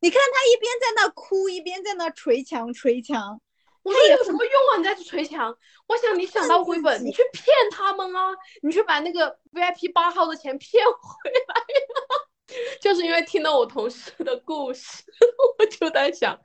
[0.01, 3.40] 你看他一边在那哭，一边在那捶墙捶墙。
[3.83, 4.79] 我说有什么用啊？
[4.79, 5.57] 你在这捶墙？
[5.87, 8.31] 我想你想到回本，你去骗他们啊！
[8.62, 12.57] 你去把那个 VIP 八号的钱骗回来呀！
[12.81, 15.03] 就是因为听到我同事的故事，
[15.59, 16.38] 我就在想，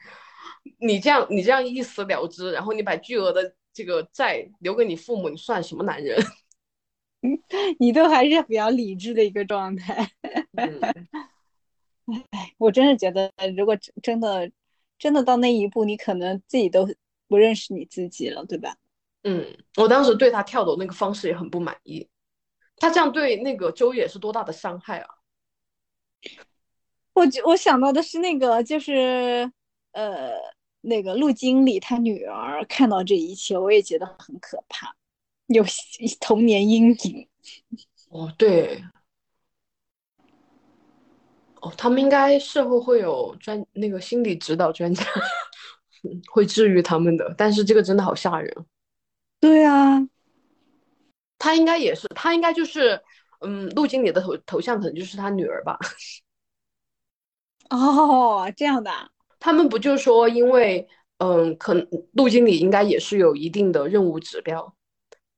[0.79, 6.17] 你这样你这样一死了之，然后你把巨额的这个债留给你父母，你算什么男人？
[7.79, 10.07] 你都还是比较理智的一个状态。
[10.57, 10.79] 嗯，
[12.29, 14.51] 哎，我真是觉得，如果真的
[14.99, 16.87] 真的到那一步，你可能自己都
[17.27, 18.75] 不认识你自己了，对吧？
[19.23, 22.07] 嗯，我当时对他跳楼那个方式也很不满意，
[22.77, 25.09] 他这样对那个周也是多大的伤害啊！
[27.13, 29.51] 我我想到的是那个，就是
[29.93, 30.33] 呃，
[30.81, 34.95] 那个陆经理他女儿看到这一切，我也觉得很可怕，
[35.47, 35.63] 有
[36.19, 37.27] 童年阴影。
[38.09, 38.83] 哦，对，
[41.61, 45.03] 哦，他们应该事后会有专那个心理指导专家
[46.31, 48.65] 会治愈他们的，但是这个真的好吓人。
[49.39, 50.01] 对啊，
[51.37, 53.01] 他应该也是，他应该就是，
[53.41, 55.77] 嗯，陆经理的头头像可能就是他女儿吧。
[57.69, 58.91] 哦，这样的，
[59.39, 60.87] 他们不就说，因为，
[61.17, 64.75] 嗯，可能陆经理应该也是有一定的任务指标，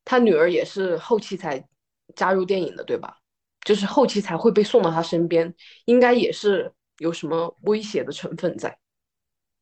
[0.05, 1.67] 他女儿也是后期才
[2.15, 3.17] 加入电影的，对吧？
[3.65, 5.53] 就是后期才会被送到他身边，
[5.85, 8.77] 应该也是有什么威胁的成分在。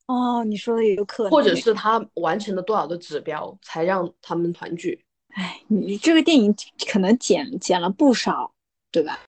[0.07, 5.03] 哦，你说的也有可能，或者是他完成了多少的指标，才让他们团聚？
[5.29, 6.55] 哎，你这个电影
[6.87, 8.53] 可能剪剪了不少，
[8.91, 9.19] 对吧？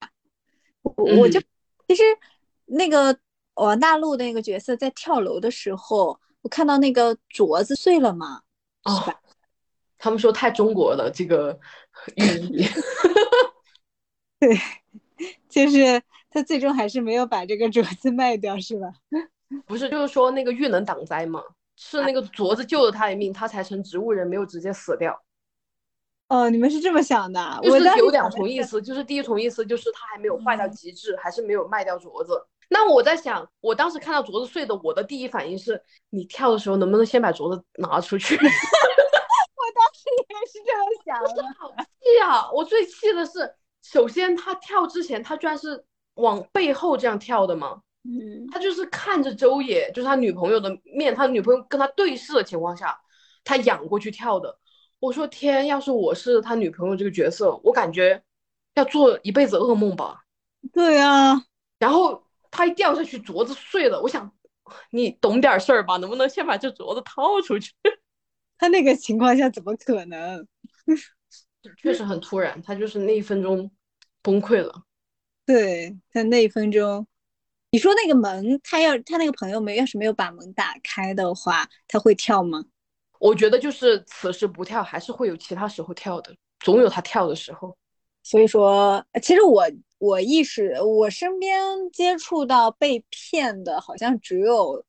[0.83, 1.43] 我我就、嗯
[1.87, 2.03] 其实
[2.65, 3.17] 那个
[3.53, 8.41] 王大陆那个角色在跳楼的时候，我看到那个镯子碎了嘛，
[8.85, 9.21] 是哦吧？
[9.97, 11.57] 他们说太中国了，这个
[12.17, 12.65] 寓意。
[14.39, 14.55] 对
[15.49, 18.91] 就是他最终还是没有把这个镯子卖掉，是吧？
[19.65, 21.43] 不是，就是说那个玉能挡灾嘛，
[21.75, 25.21] 是那个镯子救了他一命，他才成植物人，没有直接死掉。
[26.27, 27.59] 哦，你们是这么想的？
[27.63, 32.45] 就我有两重意思，就是第一重意思就是他还没有坏到嗯极致，还是没有卖掉镯子。
[32.69, 38.35] 那我在想，我当时看到镯子碎的，我的第一反应是，你跳的时候能不能先把镯子拿出去？
[38.35, 38.41] 我
[39.73, 41.43] 当时也是这么想的。
[41.57, 42.51] 好气啊！
[42.51, 52.97] 我最气的是，首先他跳之前，他居然是往背后这样跳的嘛，嗯，他就是看着周野，就是他女朋友的面，他女朋友跟他对视的情况下，
[53.43, 54.57] 他仰过去跳的。
[54.99, 58.23] 我说天，要是我是他女朋友这个角色，我感觉
[58.75, 60.21] 要做一辈子噩梦吧。
[60.71, 61.43] 对啊，
[61.79, 64.31] 然后他一掉下去，镯子碎了，我想
[64.91, 65.97] 你懂点事儿吧？
[65.97, 67.73] 能不能先把这镯子掏出去？
[68.57, 70.47] 他那个情况下怎么可能？
[71.77, 73.69] 确实很突然，他就是那一分钟
[74.21, 74.83] 崩溃了。
[75.45, 77.05] 对他那一分钟，
[77.71, 82.63] 你说那个门，他要他那个朋友没要是没有把门打开的话，他会跳吗？
[83.19, 87.75] 我觉得就是此时不跳，还是会有其他时候跳的，总有他跳的时候。
[88.23, 89.65] 所以说，其实我
[89.99, 91.59] 我意识我身边
[91.91, 94.83] 接触到被骗的，好像只有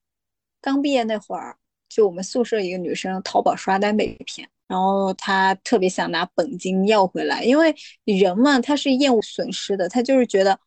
[0.60, 1.56] 刚毕业那会儿，
[1.88, 7.74] 就我们宿舍一个女生淘宝刷单被骗，然后她特别想拿本金要回来，因为
[8.04, 10.58] 人嘛，他是厌恶损失的，他就是觉得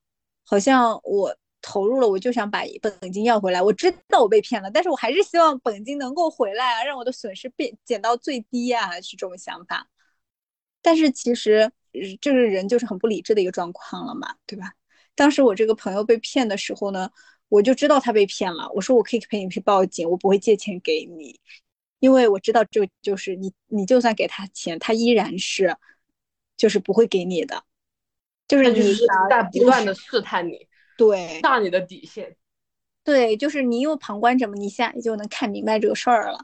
[0.46, 3.62] 好像我投入了，我就想把本金要回来。
[3.62, 9.88] 我知道我被骗了，但是我还是希望本金能够回来啊，让我的损失变减到最低啊，是这种想法。
[10.82, 11.72] 但是其实
[12.20, 14.74] 这个人就是很不理智的一个状况了嘛，对吧？
[15.14, 17.12] 当时我这个朋友被骗的时候呢，
[17.50, 18.70] 我就知道他被骗了。
[18.74, 21.40] 我说我可以陪你去报警，我不会借钱给你，
[22.00, 25.78] 因为我知道这就是你，你就算给他钱，他依然是
[26.58, 27.64] 就是不会给你的，
[28.48, 30.68] 就是你是在不断的试探你，
[31.08, 32.36] 对炸你的底线。
[33.04, 36.38] 对，就是你又旁观者嘛，你现在就能看明白这个事儿了。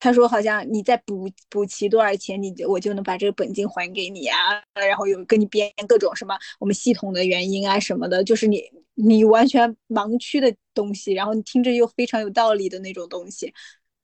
[0.00, 4.36] 他说好像你再补补齐多少钱，你我就能把这个本金还给你啊，
[4.74, 8.64] 然后有跟你编各种什么我们系统的原因啊什么的，就是你
[8.94, 13.52] 你完全盲区的东西，然后你听着又非常有道理的那种东西。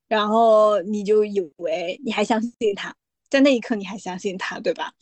[0.07, 2.95] 然后你就以为你还相信他，
[3.29, 4.93] 在那一刻你还相信他，对吧？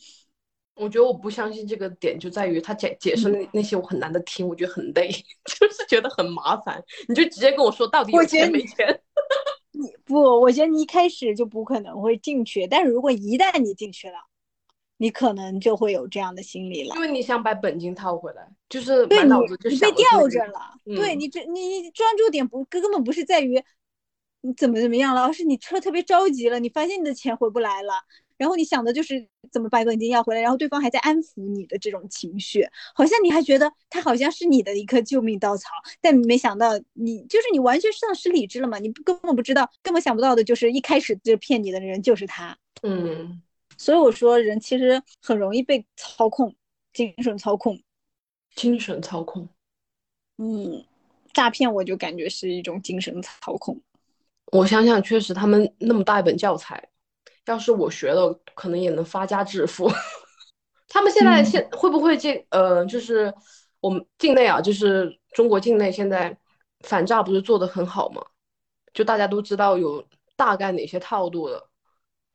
[0.77, 5.09] 我觉得我不相信这个点就在于他解解释那那些我很难的听，我觉得很累，
[5.45, 6.83] 就是觉得很麻烦。
[7.07, 9.01] 你就直接跟我说到底有钱没钱。
[9.71, 14.15] 你不，我觉得你一开始就不可能会进去，但是如果一旦你进去了，
[14.97, 23.63] 你可能就会有这样的心理了，因为你想把本金套回来，就是对满脑子就你被想着自己吊着了，嗯对你这你专注点不根本不是在于
[24.41, 27.93] 你怎么怎么样了，而是你车特别着急了，你发现你的钱回不来了，
[28.37, 35.69] 然后你想的就是怎么把本金要回来，然后对方还在安抚你的这种情绪，好像你还觉得他好像是你的一颗救命稻草，
[36.01, 43.41] 但没想到你就是你完全丧失理智了嘛，你根本不知道，根本想不到的就是一开始就骗你的人就是他，嗯，
[43.77, 46.53] 所以我说人其实很容易被操控，
[46.93, 47.79] 精神操控。
[48.55, 49.47] 精神操控。
[50.37, 50.83] 嗯，
[51.33, 53.79] 诈骗我就感觉是一种精神操控。
[54.51, 56.87] 我想想，确实他们那么大一本教材，
[57.47, 59.89] 要是我学了，可能也能发家致富。
[60.89, 63.33] 他们现在嗯现会不会这呃，就是
[63.79, 66.37] 我们境内啊，就是中国境内现在
[66.81, 68.21] 反诈不是做的很好吗？
[68.93, 70.03] 就大家都知道有
[70.35, 71.69] 大概哪些套路了，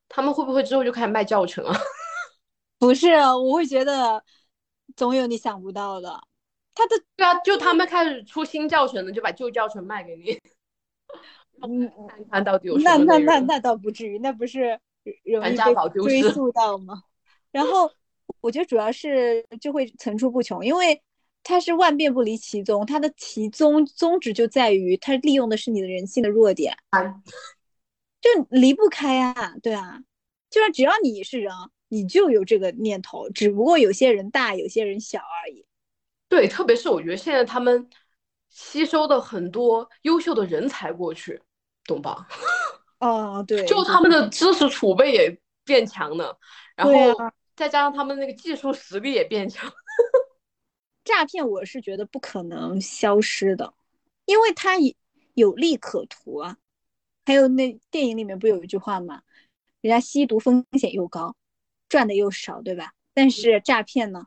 [0.09, 1.75] 他们会不会之后就开始卖教程啊？
[2.79, 4.23] 不是，我会觉得
[4.95, 6.21] 总有你想不到的。
[6.75, 10.39] 他的对啊，就他们开始出新教程了，就把旧教程卖给你，
[11.63, 12.97] 嗯， 看看到底有什那。
[12.99, 14.79] 那那那倒不至于，那不是
[15.25, 17.03] 容易被追溯到吗？
[17.51, 17.91] 然后
[18.41, 21.03] 我觉得主要是就会层出不穷，因为
[21.43, 26.77] 它是万变不离其宗，它的其宗宗旨就在于它利用的是你的人性的弱点，
[28.21, 29.99] 就离不开啊，对啊，
[30.49, 31.53] 就是只要你是人，
[31.89, 35.67] 你就有这个念头，只不过有些人大，有些人小而已。
[36.29, 37.91] 对，特别是我觉得现在他们
[38.49, 41.43] 吸收的很多优秀的人才过去，
[41.85, 42.27] 懂吧？
[43.03, 46.39] 哦，对，就他们的知识储备也变强了，
[46.77, 46.93] 然后
[47.57, 49.69] 再加上他们那个技术实力也变强。
[51.03, 53.75] 诈骗，我是觉得不可能消失的，
[54.25, 54.95] 因为它有
[55.35, 56.57] 有利可图啊。
[57.25, 59.23] 还有那电影里面不有一句话吗？
[59.81, 61.35] 人家吸毒风险又高，
[61.89, 62.93] 赚的又少，对吧？
[63.15, 64.27] 但是诈骗呢，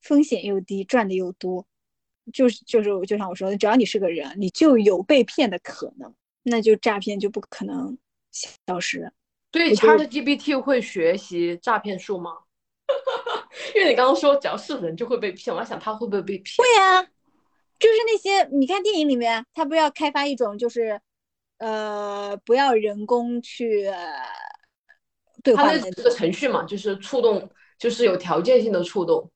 [0.00, 1.66] 风险又低，赚的又多。
[2.32, 7.96] 就是就是，就像我说的，只要你是个人，你就有被骗的可能，那就诈骗就不可能
[8.30, 9.12] 消失。
[9.52, 12.32] 所以我觉得 ChatGPT 会学习诈骗术吗？
[13.74, 16.56] 因为你刚刚说只要是人就会被骗，我在想他会不会被骗？
[16.58, 17.02] 会啊、
[17.78, 21.00] 就是那些你看电影里面，他不是要开发一种就是，
[21.58, 24.22] 呃，不要人工去呃
[25.42, 29.30] 对他话的那个程序嘛，就是触动，就是有条件性的触动。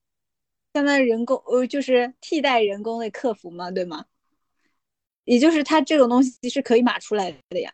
[0.75, 4.05] 相当于人工呃就是替代人工的客服嘛，对吗？
[5.25, 7.73] 也就是它这种东西是可以码出来的呀。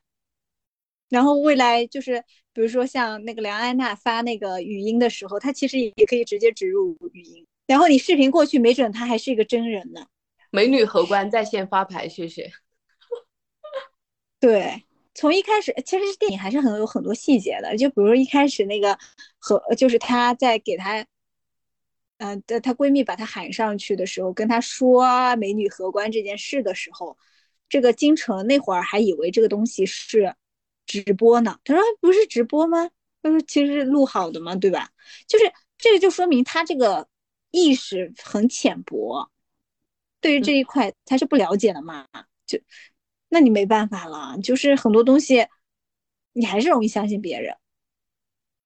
[1.08, 2.22] 然后未来就是
[2.52, 10.06] 比如说像那个梁安娜发那个语音的时候，它其实也可以直接植入语音，然后你视频过去，没准她还是一个真人呢。
[10.50, 12.50] 美女荷官在线发牌，谢谢。
[14.40, 14.84] 对，
[15.14, 18.98] 从一开始，其实电影还是很有很多细节的，就比如说一开始那个
[19.38, 21.04] 和就是她在给她，
[22.18, 27.16] 呃，的她闺蜜把她喊上去的时候，跟她说美女荷官这件事的时候，
[27.70, 30.34] 这个金城那会儿还以为这个东西是
[30.84, 32.90] 直播呢，他说不是直播吗？
[33.22, 34.90] 他说其实是录好的嘛，对吧？
[35.28, 35.44] 就是
[35.78, 37.08] 这个就说明他这个
[37.50, 39.30] 意识很浅薄，
[40.20, 42.06] 对于这一块他是不了解的嘛，
[42.44, 42.58] 就
[43.28, 45.46] 那你没办法了，就是很多东西
[46.32, 47.54] 你还是容易相信别人。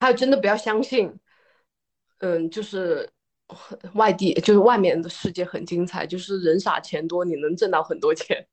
[0.01, 1.13] 还有真的不要相信，
[2.19, 3.11] 嗯，就是
[3.95, 8.47] 外地，就是外面的世界很精彩，就是人傻钱多，你能挣到很多钱。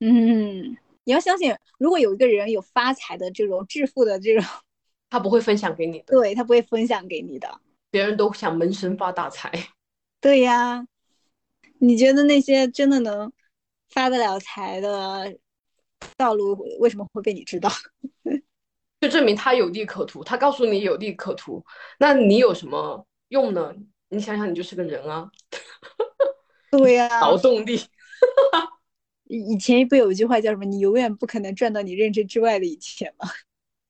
[0.00, 4.44] 嗯，你要相信，如果有一个人有发财的这种致富的这种，
[5.10, 7.60] 他不会分享给你的，对他不会分享给你的。
[7.90, 9.52] 别人都想闷声发大财。
[10.20, 10.86] 对呀，
[11.78, 13.30] 你觉得那些真的能
[13.90, 15.36] 发得了财的
[16.16, 17.70] 道路，为什么会被你知道？
[19.00, 21.64] 就证明他有利可图，他告诉你有利可图，
[21.98, 23.74] 那你有什么用呢？
[24.08, 25.30] 你想想，你就是个人啊，
[26.70, 27.80] 对呀，劳动力。
[29.30, 30.64] 以前不有一句话叫什么？
[30.64, 33.28] 你永远不可能赚到你认知之外的一切吗？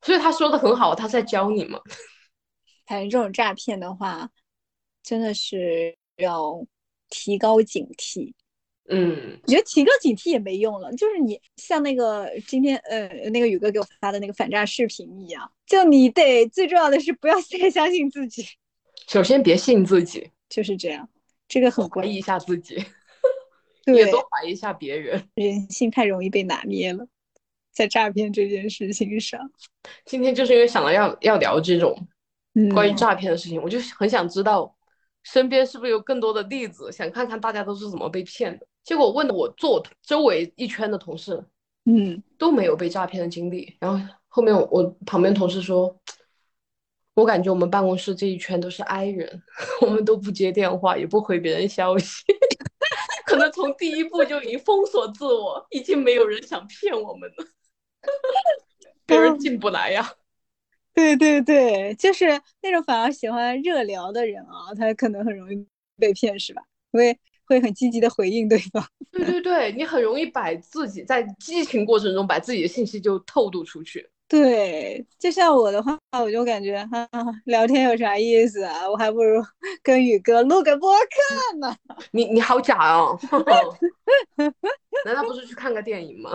[0.02, 1.80] 所以他说的很好，他在教你嘛。
[2.86, 4.30] 反正这种诈骗的话，
[5.02, 6.66] 真的是要
[7.08, 8.32] 提高警惕。
[8.92, 18.44] 嗯，我觉得提高警惕也没用了，就是你像那个今天呃那个宇哥给我发的那个反诈视频一样，就你得最重要的是不要太相信自己，
[19.06, 21.08] 首先别信自己，就是这样，
[21.46, 22.84] 这个很怀关疑一下自己，对
[23.94, 25.22] 也多怀疑一下别人。
[25.36, 27.06] 人性太容易被拿捏了。
[27.72, 29.40] 在诈骗这件事情上。
[30.04, 31.94] 今天就是因为想到要要聊这种
[32.74, 34.74] 关于嗯诈骗的事情，我就很想知道
[35.22, 38.66] 身边是不是有更多的例子，想看看大家都是怎么被骗的。
[38.82, 41.44] 结果问的我做周围一圈的同事
[41.84, 45.96] 嗯，都没有被诈骗的经历，然后后面我我旁边同事说，
[47.14, 49.42] 我感觉我们办公室这一圈都是 I 人，
[49.80, 52.49] 我们都不接电话，也不回别人消息，可
[53.40, 57.46] 能从第一步就已经封锁自我，已经没有人想骗我们了，
[59.06, 60.14] 别人进不来呀。
[60.92, 62.26] 对对对，就是
[62.62, 65.66] 那种反而喜欢热聊的人啊，他可能很容易
[65.98, 66.62] 被骗，是吧？
[66.92, 68.86] 因为会很积极的回应对方。
[69.10, 74.08] 对对对，你很容易把自己在激情过程中把自己的信息就透露出去。
[74.30, 77.08] 对，就像我的话，我就感觉啊，
[77.46, 78.88] 聊天有啥意思啊？
[78.88, 79.42] 我还不如
[79.82, 81.76] 跟宇哥录个播客呢。
[82.12, 83.18] 你你好假哦！
[85.04, 86.30] 难道不是去看个电影吗？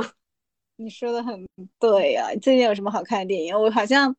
[0.75, 1.47] 你说的很
[1.79, 3.57] 对呀、最近有什么好看的电影？
[3.57, 4.13] 我好像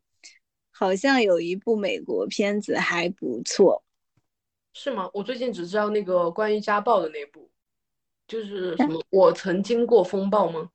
[0.70, 3.84] 好像有一部美国片子还不错。
[4.72, 5.10] 是吗？
[5.12, 7.50] 我最近只知道那个关于家暴的那部，
[8.26, 10.70] 就是什么我曾经过风暴吗？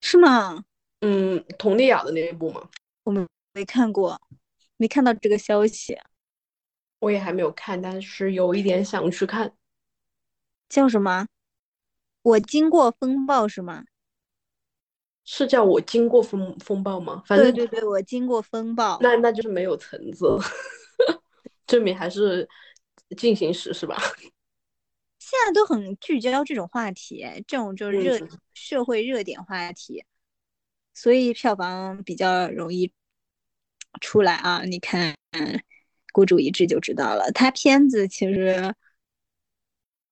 [0.00, 0.64] 是吗？
[1.02, 2.68] 嗯，佟丽娅的那一部吗？
[3.04, 4.20] 我们没看过，
[4.76, 5.98] 没看到这个消息。
[7.00, 9.52] 我也还没有看，但是有一点想去看。
[10.68, 11.26] 叫什么？
[12.22, 13.84] 我经过风暴是吗？
[15.24, 17.22] 是叫我经过风风暴吗？
[17.26, 18.98] 反正对对对，我经过风暴。
[19.00, 20.38] 那那就是没有层次，
[21.66, 22.48] 证明还是
[23.16, 23.96] 进行时是吧？
[25.18, 30.04] 现在都很聚焦这种话题，这种就是热嗯社会热点话题，
[30.94, 32.92] 所以票房比较容易
[34.00, 34.62] 出来啊。
[34.64, 35.14] 你看
[36.12, 38.74] 《孤注一掷》就知道了，它片子其实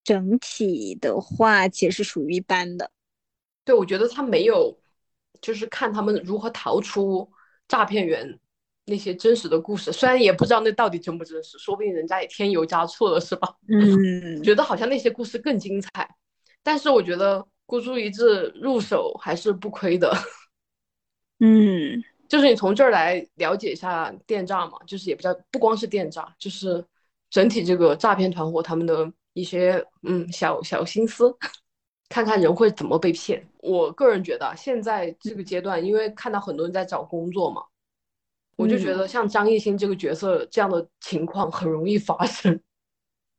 [0.02, 2.90] 整体的话其实是属于一般的。
[3.64, 4.80] 对，我觉得他没有，
[5.40, 7.30] 就是看他们如何逃出
[7.68, 8.38] 诈骗员
[8.86, 13.54] 那些真实的故事，虽然也不知道那到底真不真实，说不定人家也添油加醋了，是吧？
[13.68, 16.16] 嗯，觉得好像那些故事更精彩，
[16.62, 20.12] 但是我觉得孤注一掷入手还是不亏的。
[21.40, 26.84] 嗯，就是你从这儿来了解一下电诈嘛，就是也比较不光是电诈，就是
[27.30, 31.34] 整体这个诈骗团伙他们的一些嗯小小心思，
[32.08, 33.46] 看看人会怎么被骗。
[33.58, 37.62] 我个人觉得啊现在这个阶段，因为看到很多人在找工作嘛，
[38.56, 42.60] 我就觉嗯得像张艺兴这个角色这样的情况很容易发生。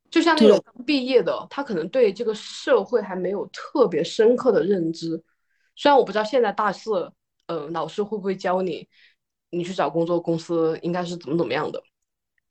[0.09, 5.23] 就像那种刚毕业的，他可能对这个社会还没有特别深刻的认知。
[5.77, 7.09] 虽然我不知道现在大四，
[7.51, 8.87] 呃，老师会不会教你，
[9.49, 11.83] 你去找工作，公司应该是怎么怎么样的。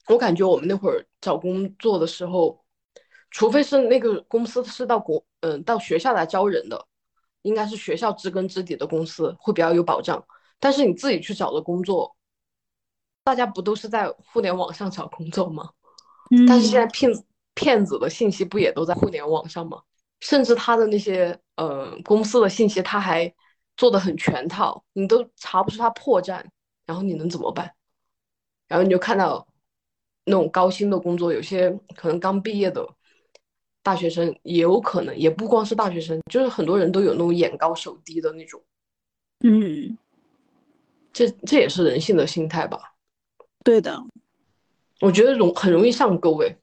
[0.08, 2.62] 我感觉我们那会儿找工作的时候，
[3.30, 6.86] 除非是那个公司是到国，嗯、到学校来招人的，
[7.40, 10.22] 应该是学校知根知底的公司会比较有保障。
[10.58, 12.14] 但是你自己去找的工作，
[13.24, 15.70] 大家不都是在互联网上找工作吗？
[16.30, 17.24] 嗯 但是现在骗子
[17.54, 19.80] 骗子的信息不也都在互联网上吗？
[20.20, 23.34] 甚至他的那些呃公司的信息，他还
[23.80, 26.44] 做的很全套，你都查不出他破绽，
[26.84, 27.72] 然后你能怎么办？
[28.68, 29.48] 然后你就看到
[30.26, 32.86] 那种高薪的工作，有些可能刚毕业的
[33.82, 38.62] 大学生，也有可能，也不光是大学生，就是很多人都有那种眼高手低的那种，
[39.44, 39.96] 嗯，
[41.10, 42.96] 这这也是人性的心态吧？
[43.64, 44.04] 对的，
[45.00, 46.54] 我觉得容很容易上钩诶。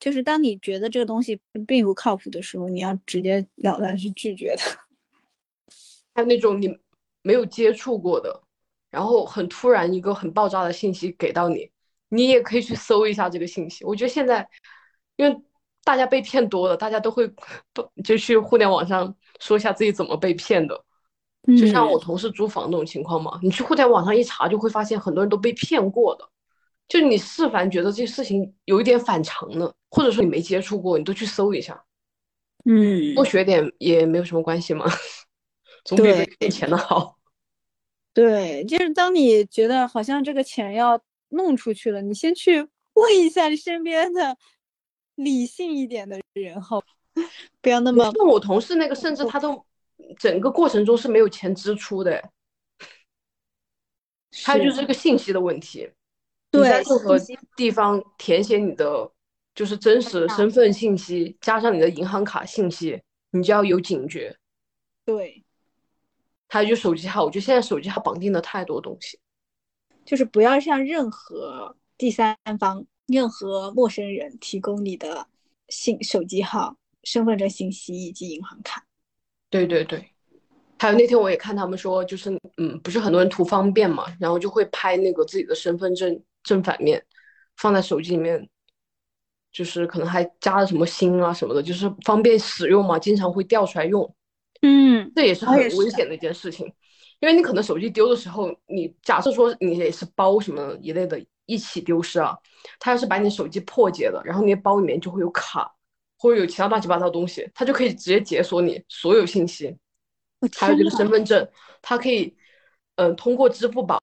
[0.00, 4.87] 就是当你觉得这个东西并不靠谱的时候，你要直截了当去拒绝它。
[6.18, 6.76] 还有那种你
[7.22, 8.42] 没有接触过的，
[8.90, 11.70] 然后很突然一个很爆炸的信息给到你，
[12.08, 13.84] 你也可以去搜一下这个信息。
[13.84, 14.44] 我觉得现在，
[15.14, 15.40] 因为
[15.84, 17.32] 大家被骗多了，大家都会
[17.72, 20.84] 都就去互联网上说一下自己怎么被骗的。
[21.56, 26.28] 就像我同事租房那种情况嘛，你去互联网上一查，就会发现很多人都被骗过的。
[26.88, 31.80] 就你是凡觉得这事情有一点反常的，或者说你没接触过，你都去搜一下，
[32.64, 34.84] 嗯，多学点也没有什么关系嘛，
[35.88, 37.16] 总比被对骗钱的好。
[38.12, 44.36] 对，就是当你觉得好像这个钱要弄出去了，你先去问一下你身边的
[45.14, 46.82] 理性一点的人，好，
[47.62, 49.64] 不要那么像我同事那个，甚至他都
[50.18, 52.30] 整个过程中是没有钱支出的，
[54.44, 55.90] 还有就是这个信息的问题。
[56.50, 57.18] 对在对任何
[57.56, 59.10] 地方填写你的
[59.54, 64.36] 就是真实身份信息，加上你的银行卡信息，你就要有警觉。
[65.04, 65.44] 对，
[66.48, 69.18] 还有就手机号，我觉得现在手机号绑定了太多东西。
[70.04, 75.26] 就是不要向任何第三方、任何陌生人提供你的
[75.68, 76.74] 信、手机号、
[77.04, 78.86] 身份证信息以及银行卡。
[79.50, 80.10] 对对对，
[80.78, 87.04] 还有那天我也看他们说，就是嗯，不是很多人图方便嘛，然后就会拍那个自己的身份证正反面，
[87.58, 88.48] 放在手机里面，
[89.52, 94.14] 就是可能还加了什么星啊什么的，就是方便使用嘛，经常会调出来用。
[94.62, 96.66] 嗯，这也是很危险的一件事情，
[97.20, 102.36] 因为你可能手机丢的时候，你假设说你也是包什么一类的一起丢失啊，
[102.78, 105.72] 他要是把你手机破解了，然后你的包里面就会有卡
[106.18, 109.76] 或者有其他乱七八糟的东西，他就可以直接解锁你所有信息。
[110.56, 111.48] 还有这个身份证，
[111.82, 112.36] 他可以，
[112.94, 114.00] 嗯、通过支付宝，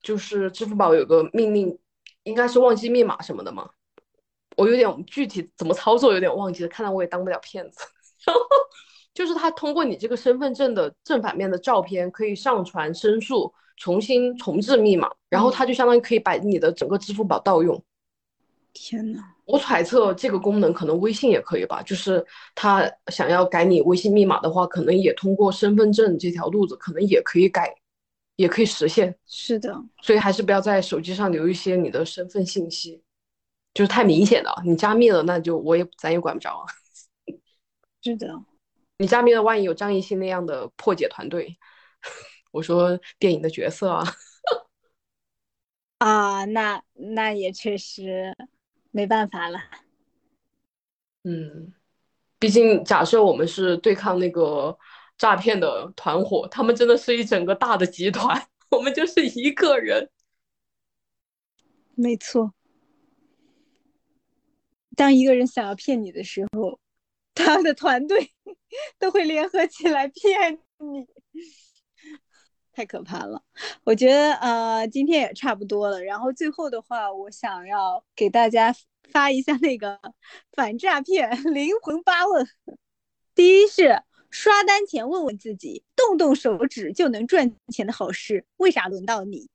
[0.00, 1.78] 就是支付宝有个命令，
[2.22, 3.68] 应该是忘记密码什么的嘛，
[4.56, 7.78] 我有点具体怎么操作有点忘记了，看来我也当不了骗子。
[8.24, 8.40] 然 后
[9.12, 17.82] 就是他通过你这个身份证的正反面的照片，可以上传申诉，重新重置密码，然后他就相当于可以把你的整个支付宝盗用。
[18.72, 27.74] 天呐，我揣测这个功能可能微信也可以吧，就是他想要改你微信密码的话，可能也通过身份证这条路子，可能也可以改，
[28.36, 29.12] 也可以实现。
[29.26, 33.02] 是的，所以还是不要在手机上留一些你的身份信息，
[33.74, 34.62] 就是太明显了。
[34.64, 36.66] 你加密了，那就我也咱也管不着啊。
[38.02, 38.40] 是的，
[39.00, 41.56] 你加密了，万一有张艺兴那样的破解团队，
[42.50, 44.04] 我说电影的角色啊，
[45.96, 48.36] 啊，那那也确实
[48.90, 49.58] 没办法了。
[51.24, 51.72] 嗯，
[52.38, 54.78] 毕竟假设我们是对抗那个
[55.16, 60.10] 诈骗的团伙，他们真的是一整个大的集团，我们就是一个人。
[61.94, 62.52] 没错，
[64.94, 66.78] 当一个人想要骗你的时候，
[67.34, 68.34] 他的团队
[68.98, 71.06] 都会联合起来骗你，
[72.72, 73.42] 太可怕了。
[73.84, 76.02] 我觉得呃，今天也差不多了。
[76.02, 78.74] 然后最后的话，我想要给大家
[79.10, 79.98] 发一下那个
[80.52, 82.46] 反诈骗灵魂八问。
[83.34, 89.50] 第一是刷单前问问自己，动动手指就能赚钱的好事，为啥轮到你？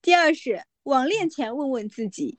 [0.00, 2.38] 第二是网恋前问问自己，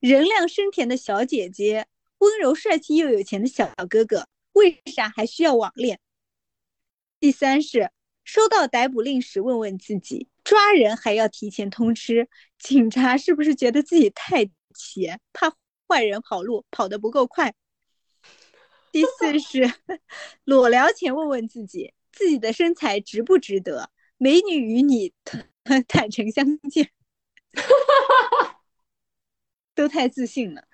[0.00, 1.86] 人靓声甜的小姐姐，
[2.18, 6.00] 温柔帅气又有钱的小哥哥，为啥还需要网恋？
[7.20, 7.90] 第三是
[8.24, 12.28] 收到逮捕令时问问自己，抓人还要提前通知，
[12.58, 15.50] 警察是不是觉得自己太闲，怕
[15.86, 17.54] 坏人跑路跑得不够快？
[18.90, 19.72] 第四是
[20.44, 23.90] 裸聊前问问自己，自己的身材值不值得？
[24.16, 25.12] 美女与你
[25.88, 26.90] 坦诚相见，
[29.74, 30.68] 都太自信了。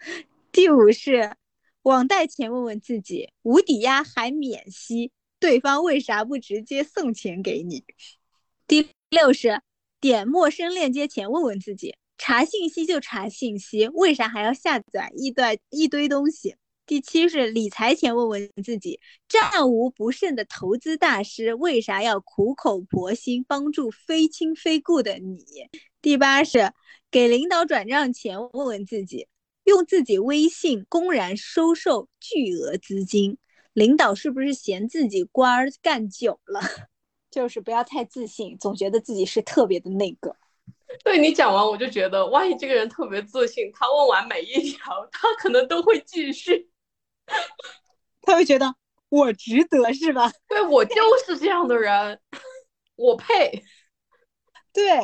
[0.53, 1.35] 第五是
[1.83, 7.85] 网贷前问问自己，无抵押还免息，对方为啥不直接送钱给你？
[8.67, 9.63] 第六是
[9.99, 16.57] 点陌生链接前问问自己，查信息就查信息，为啥还要下载一段一堆东西？
[16.85, 25.45] 第七是理财前问问自己，战无不胜的投资大师为啥要苦口婆心帮助非亲非故的你？
[26.03, 26.73] 第八是
[27.11, 29.29] 给领导转账前问问自己，
[29.71, 33.39] 用自己微信公然收受巨额资金，
[33.73, 36.61] 领导是不是嫌自己官儿干久了？
[37.31, 40.35] 就是不要太自信，总觉得自己是特别的那个。
[41.05, 46.69] 对你讲完，我就觉得，万一这个人特别自信，他问完每一条，他可能都会继续。
[48.23, 48.75] 他会觉得
[49.09, 50.33] 我值得是吧？
[50.49, 50.95] 对我就
[51.25, 52.21] 是这样的人，
[52.97, 53.63] 我配。
[54.73, 54.99] 对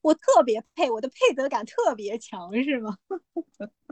[0.00, 2.96] 我特别配，我的配得感特别强是吗？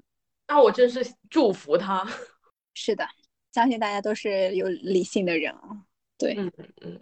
[0.53, 2.07] 那我真是祝福他。
[2.75, 3.07] 是的，
[3.55, 5.61] 相信大家都是有理性的人啊。
[6.19, 7.01] 对，嗯嗯。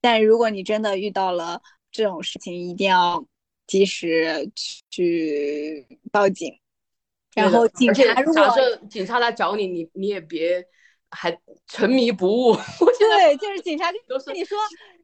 [0.00, 3.24] 但如果你真的遇到了这种事情，一定要
[3.66, 4.48] 及时
[4.88, 6.56] 去报警。
[7.34, 10.64] 然后警察如果假设警察来找你，你你也别
[11.10, 11.36] 还
[11.66, 12.54] 沉迷不悟。
[13.00, 14.00] 对，就是警察跟
[14.32, 14.56] 你说，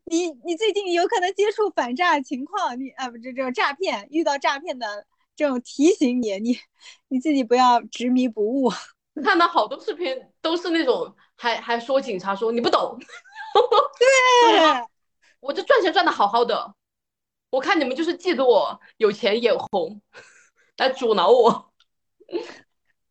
[0.04, 5.04] 你你最近有可能接触反诈情况，你啊不这这种诈骗，遇到诈骗的
[5.38, 6.58] 这种提醒你，你
[7.06, 8.68] 你自己不要执迷不悟。
[9.22, 12.98] 看到好多视频都是那种还还说警察说你不懂，
[13.98, 14.08] 对，
[15.38, 16.74] 我这赚钱赚的好好的，
[17.50, 20.02] 我看你们就是嫉妒我有钱眼红，
[20.76, 21.72] 来阻挠我。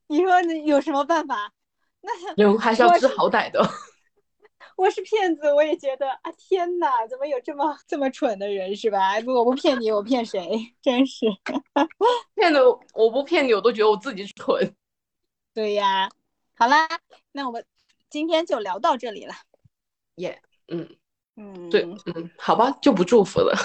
[0.08, 1.54] 你说你有什么办法？
[2.02, 3.66] 那人还是要知好歹的。
[4.78, 9.20] 我是骗子，我也觉得啊，天哪，怎么有这么这么蠢的人是吧？
[9.22, 10.48] 不，我不骗你，我骗谁？
[10.84, 11.26] 真是
[12.36, 12.64] 骗的，
[12.94, 14.76] 我不骗你，我都觉得我自己蠢。
[15.52, 16.08] 对呀，
[16.56, 16.88] 好啦，
[17.32, 17.66] 那我们
[18.08, 19.34] 今天就聊到这里了。
[20.18, 20.88] 耶，嗯
[21.36, 23.58] 嗯，对，嗯，好吧，就不祝福了。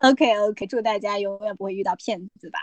[0.00, 2.60] OK OK，祝大家永远不会遇到骗子吧。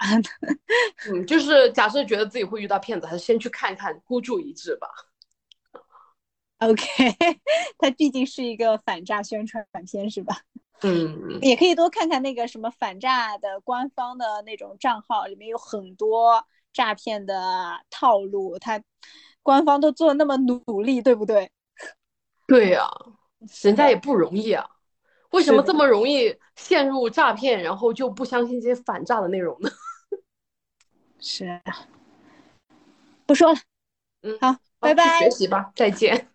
[1.11, 4.87] 嗯，就是假设觉得自己会遇到骗子，还是先去看一看，孤注一掷吧。
[6.67, 6.83] OK，
[7.77, 10.41] 它毕竟是一个反诈宣传片，是吧？
[10.81, 18.81] 嗯，也可以多看看那个什么反诈的官方的那种账号，里面有很多诈骗的套路，它
[19.41, 21.49] 官方都做那么努力，对不对？
[22.47, 22.89] 对呀、
[23.61, 24.67] 人家也不容易啊，
[25.31, 29.69] 为什么这么容易陷入诈骗，然后就不相信这些反诈的内容呢？
[31.19, 31.87] 是啊，
[33.25, 33.59] 不说了，
[34.23, 35.29] 嗯，好，拜拜学。
[35.31, 36.27] 习吧，再见。